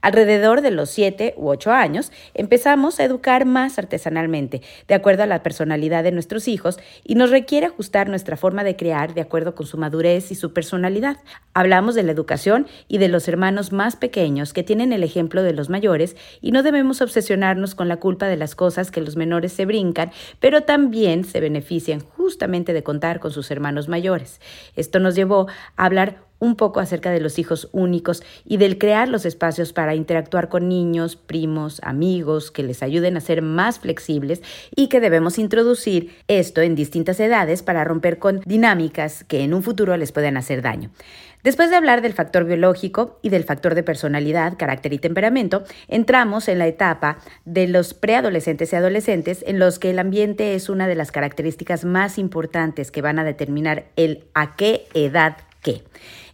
Alrededor 0.00 0.62
de 0.62 0.70
los 0.70 0.90
7 0.90 1.34
u 1.36 1.48
8 1.48 1.72
años 1.72 2.12
empezamos 2.32 2.98
a 2.98 3.04
educar 3.04 3.44
más 3.44 3.78
artesanalmente, 3.78 4.62
de 4.88 4.94
acuerdo 4.94 5.24
a 5.24 5.26
la 5.26 5.42
personalidad 5.42 6.02
de 6.02 6.12
nuestros 6.12 6.48
hijos, 6.48 6.78
y 7.04 7.16
nos 7.16 7.30
requiere 7.30 7.66
ajustar 7.66 8.08
nuestra 8.08 8.36
forma 8.36 8.64
de 8.64 8.76
crear 8.76 9.12
de 9.12 9.20
acuerdo 9.20 9.54
con 9.54 9.66
su 9.66 9.76
madurez 9.76 10.30
y 10.30 10.34
su 10.34 10.52
personalidad. 10.52 11.18
Hablamos 11.52 11.94
de 11.94 12.02
la 12.02 12.12
educación 12.12 12.66
y 12.88 12.98
de 12.98 13.08
los 13.08 13.28
hermanos 13.28 13.72
más 13.72 13.96
pequeños 13.96 14.52
que 14.52 14.62
tienen 14.62 14.92
el 14.92 15.04
ejemplo 15.04 15.42
de 15.42 15.52
los 15.52 15.68
mayores 15.68 16.16
y 16.40 16.52
no 16.52 16.62
debemos 16.62 17.02
obsesionarnos 17.02 17.74
con 17.74 17.88
la 17.88 17.98
culpa 17.98 18.26
de 18.26 18.36
las 18.36 18.54
cosas 18.54 18.90
que 18.90 19.02
los 19.02 19.16
menores 19.16 19.52
se 19.52 19.66
brincan, 19.66 20.12
pero 20.38 20.62
también 20.62 21.24
se 21.24 21.40
benefician 21.40 22.00
justamente 22.00 22.72
de 22.72 22.82
contar 22.82 23.20
con 23.20 23.32
sus 23.32 23.50
hermanos 23.50 23.88
mayores. 23.88 24.40
Esto 24.76 25.00
nos 25.00 25.14
llevó 25.14 25.48
a 25.76 25.84
hablar 25.84 26.29
un 26.40 26.56
poco 26.56 26.80
acerca 26.80 27.12
de 27.12 27.20
los 27.20 27.38
hijos 27.38 27.68
únicos 27.72 28.24
y 28.44 28.56
del 28.56 28.78
crear 28.78 29.08
los 29.08 29.24
espacios 29.24 29.72
para 29.72 29.94
interactuar 29.94 30.48
con 30.48 30.68
niños, 30.68 31.14
primos, 31.14 31.80
amigos, 31.84 32.50
que 32.50 32.64
les 32.64 32.82
ayuden 32.82 33.16
a 33.16 33.20
ser 33.20 33.42
más 33.42 33.78
flexibles 33.78 34.42
y 34.74 34.88
que 34.88 35.00
debemos 35.00 35.38
introducir 35.38 36.16
esto 36.26 36.60
en 36.60 36.74
distintas 36.74 37.20
edades 37.20 37.62
para 37.62 37.84
romper 37.84 38.18
con 38.18 38.40
dinámicas 38.44 39.22
que 39.24 39.44
en 39.44 39.54
un 39.54 39.62
futuro 39.62 39.96
les 39.96 40.10
pueden 40.10 40.36
hacer 40.36 40.62
daño. 40.62 40.90
Después 41.42 41.70
de 41.70 41.76
hablar 41.76 42.02
del 42.02 42.12
factor 42.12 42.44
biológico 42.44 43.18
y 43.22 43.30
del 43.30 43.44
factor 43.44 43.74
de 43.74 43.82
personalidad, 43.82 44.58
carácter 44.58 44.92
y 44.92 44.98
temperamento, 44.98 45.64
entramos 45.88 46.48
en 46.48 46.58
la 46.58 46.66
etapa 46.66 47.18
de 47.46 47.66
los 47.66 47.94
preadolescentes 47.94 48.72
y 48.72 48.76
adolescentes 48.76 49.42
en 49.46 49.58
los 49.58 49.78
que 49.78 49.90
el 49.90 49.98
ambiente 49.98 50.54
es 50.54 50.68
una 50.68 50.86
de 50.86 50.96
las 50.96 51.12
características 51.12 51.86
más 51.86 52.18
importantes 52.18 52.90
que 52.90 53.00
van 53.00 53.18
a 53.18 53.24
determinar 53.24 53.86
el 53.96 54.24
a 54.34 54.54
qué 54.54 54.86
edad 54.92 55.38
qué. 55.62 55.82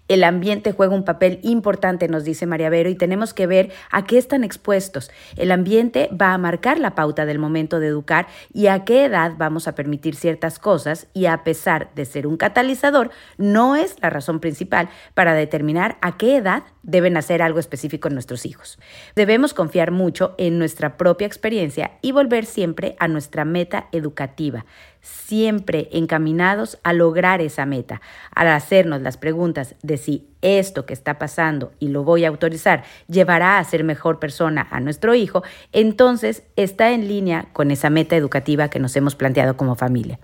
El 0.08 0.22
ambiente 0.22 0.72
juega 0.72 0.94
un 0.94 1.04
papel 1.04 1.40
importante, 1.42 2.06
nos 2.08 2.24
dice 2.24 2.46
María 2.46 2.70
Vero, 2.70 2.88
y 2.88 2.94
tenemos 2.94 3.34
que 3.34 3.46
ver 3.46 3.72
a 3.90 4.04
qué 4.04 4.18
están 4.18 4.44
expuestos. 4.44 5.10
El 5.36 5.50
ambiente 5.50 6.08
va 6.10 6.32
a 6.32 6.38
marcar 6.38 6.78
la 6.78 6.94
pauta 6.94 7.26
del 7.26 7.40
momento 7.40 7.80
de 7.80 7.88
educar 7.88 8.28
y 8.52 8.68
a 8.68 8.84
qué 8.84 9.04
edad 9.04 9.32
vamos 9.36 9.66
a 9.66 9.74
permitir 9.74 10.14
ciertas 10.14 10.60
cosas 10.60 11.08
y 11.12 11.26
a 11.26 11.42
pesar 11.42 11.90
de 11.94 12.04
ser 12.04 12.26
un 12.26 12.36
catalizador, 12.36 13.10
no 13.36 13.74
es 13.74 13.96
la 14.00 14.10
razón 14.10 14.38
principal 14.38 14.88
para 15.14 15.34
determinar 15.34 15.98
a 16.00 16.16
qué 16.16 16.36
edad 16.36 16.62
deben 16.82 17.16
hacer 17.16 17.42
algo 17.42 17.58
específico 17.58 18.06
en 18.06 18.14
nuestros 18.14 18.46
hijos. 18.46 18.78
Debemos 19.16 19.54
confiar 19.54 19.90
mucho 19.90 20.34
en 20.38 20.58
nuestra 20.58 20.96
propia 20.96 21.26
experiencia 21.26 21.98
y 22.00 22.12
volver 22.12 22.46
siempre 22.46 22.94
a 23.00 23.08
nuestra 23.08 23.44
meta 23.44 23.88
educativa 23.90 24.64
siempre 25.06 25.88
encaminados 25.92 26.78
a 26.82 26.92
lograr 26.92 27.40
esa 27.40 27.64
meta. 27.64 28.00
Al 28.34 28.48
hacernos 28.48 29.02
las 29.02 29.16
preguntas 29.16 29.74
de 29.82 29.96
si 29.96 30.28
esto 30.42 30.84
que 30.84 30.94
está 30.94 31.18
pasando 31.18 31.72
y 31.78 31.88
lo 31.88 32.04
voy 32.04 32.24
a 32.24 32.28
autorizar 32.28 32.84
llevará 33.08 33.58
a 33.58 33.64
ser 33.64 33.84
mejor 33.84 34.18
persona 34.18 34.66
a 34.70 34.80
nuestro 34.80 35.14
hijo, 35.14 35.42
entonces 35.72 36.42
está 36.56 36.90
en 36.90 37.08
línea 37.08 37.46
con 37.52 37.70
esa 37.70 37.90
meta 37.90 38.16
educativa 38.16 38.68
que 38.68 38.78
nos 38.78 38.96
hemos 38.96 39.14
planteado 39.14 39.56
como 39.56 39.74
familia. 39.76 40.18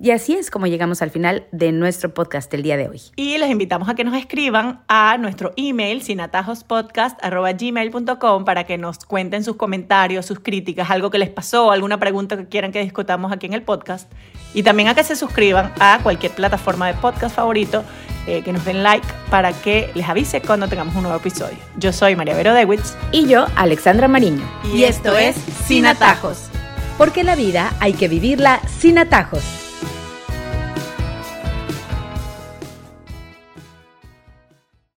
Y 0.00 0.12
así 0.12 0.34
es 0.34 0.52
como 0.52 0.68
llegamos 0.68 1.02
al 1.02 1.10
final 1.10 1.48
de 1.50 1.72
nuestro 1.72 2.14
podcast 2.14 2.54
el 2.54 2.62
día 2.62 2.76
de 2.76 2.88
hoy. 2.88 3.02
Y 3.16 3.36
les 3.36 3.50
invitamos 3.50 3.88
a 3.88 3.96
que 3.96 4.04
nos 4.04 4.14
escriban 4.14 4.84
a 4.86 5.18
nuestro 5.18 5.52
email 5.56 6.02
sinatajospodcast.gmail.com 6.02 8.44
para 8.44 8.62
que 8.62 8.78
nos 8.78 8.98
cuenten 8.98 9.42
sus 9.42 9.56
comentarios, 9.56 10.24
sus 10.24 10.38
críticas, 10.38 10.88
algo 10.90 11.10
que 11.10 11.18
les 11.18 11.30
pasó, 11.30 11.72
alguna 11.72 11.98
pregunta 11.98 12.36
que 12.36 12.46
quieran 12.46 12.70
que 12.70 12.80
discutamos 12.80 13.32
aquí 13.32 13.46
en 13.46 13.54
el 13.54 13.62
podcast. 13.62 14.08
Y 14.54 14.62
también 14.62 14.88
a 14.88 14.94
que 14.94 15.02
se 15.02 15.16
suscriban 15.16 15.72
a 15.80 15.98
cualquier 16.00 16.30
plataforma 16.30 16.86
de 16.86 16.94
podcast 16.94 17.34
favorito, 17.34 17.82
eh, 18.28 18.42
que 18.42 18.52
nos 18.52 18.64
den 18.64 18.84
like 18.84 19.04
para 19.30 19.52
que 19.52 19.90
les 19.96 20.08
avise 20.08 20.40
cuando 20.40 20.68
tengamos 20.68 20.94
un 20.94 21.02
nuevo 21.02 21.18
episodio. 21.18 21.58
Yo 21.76 21.92
soy 21.92 22.14
María 22.14 22.36
Vero 22.36 22.54
Dewitz. 22.54 22.96
Y 23.10 23.26
yo, 23.26 23.46
Alexandra 23.56 24.06
Mariño. 24.06 24.48
Y, 24.72 24.84
esto 24.84 25.18
es 25.18 25.34
Sin 25.66 25.86
Atajos. 25.86 26.50
Porque 26.96 27.24
la 27.24 27.34
vida 27.34 27.72
hay 27.80 27.94
que 27.94 28.06
vivirla 28.06 28.60
sin 28.78 28.98
atajos. 28.98 29.67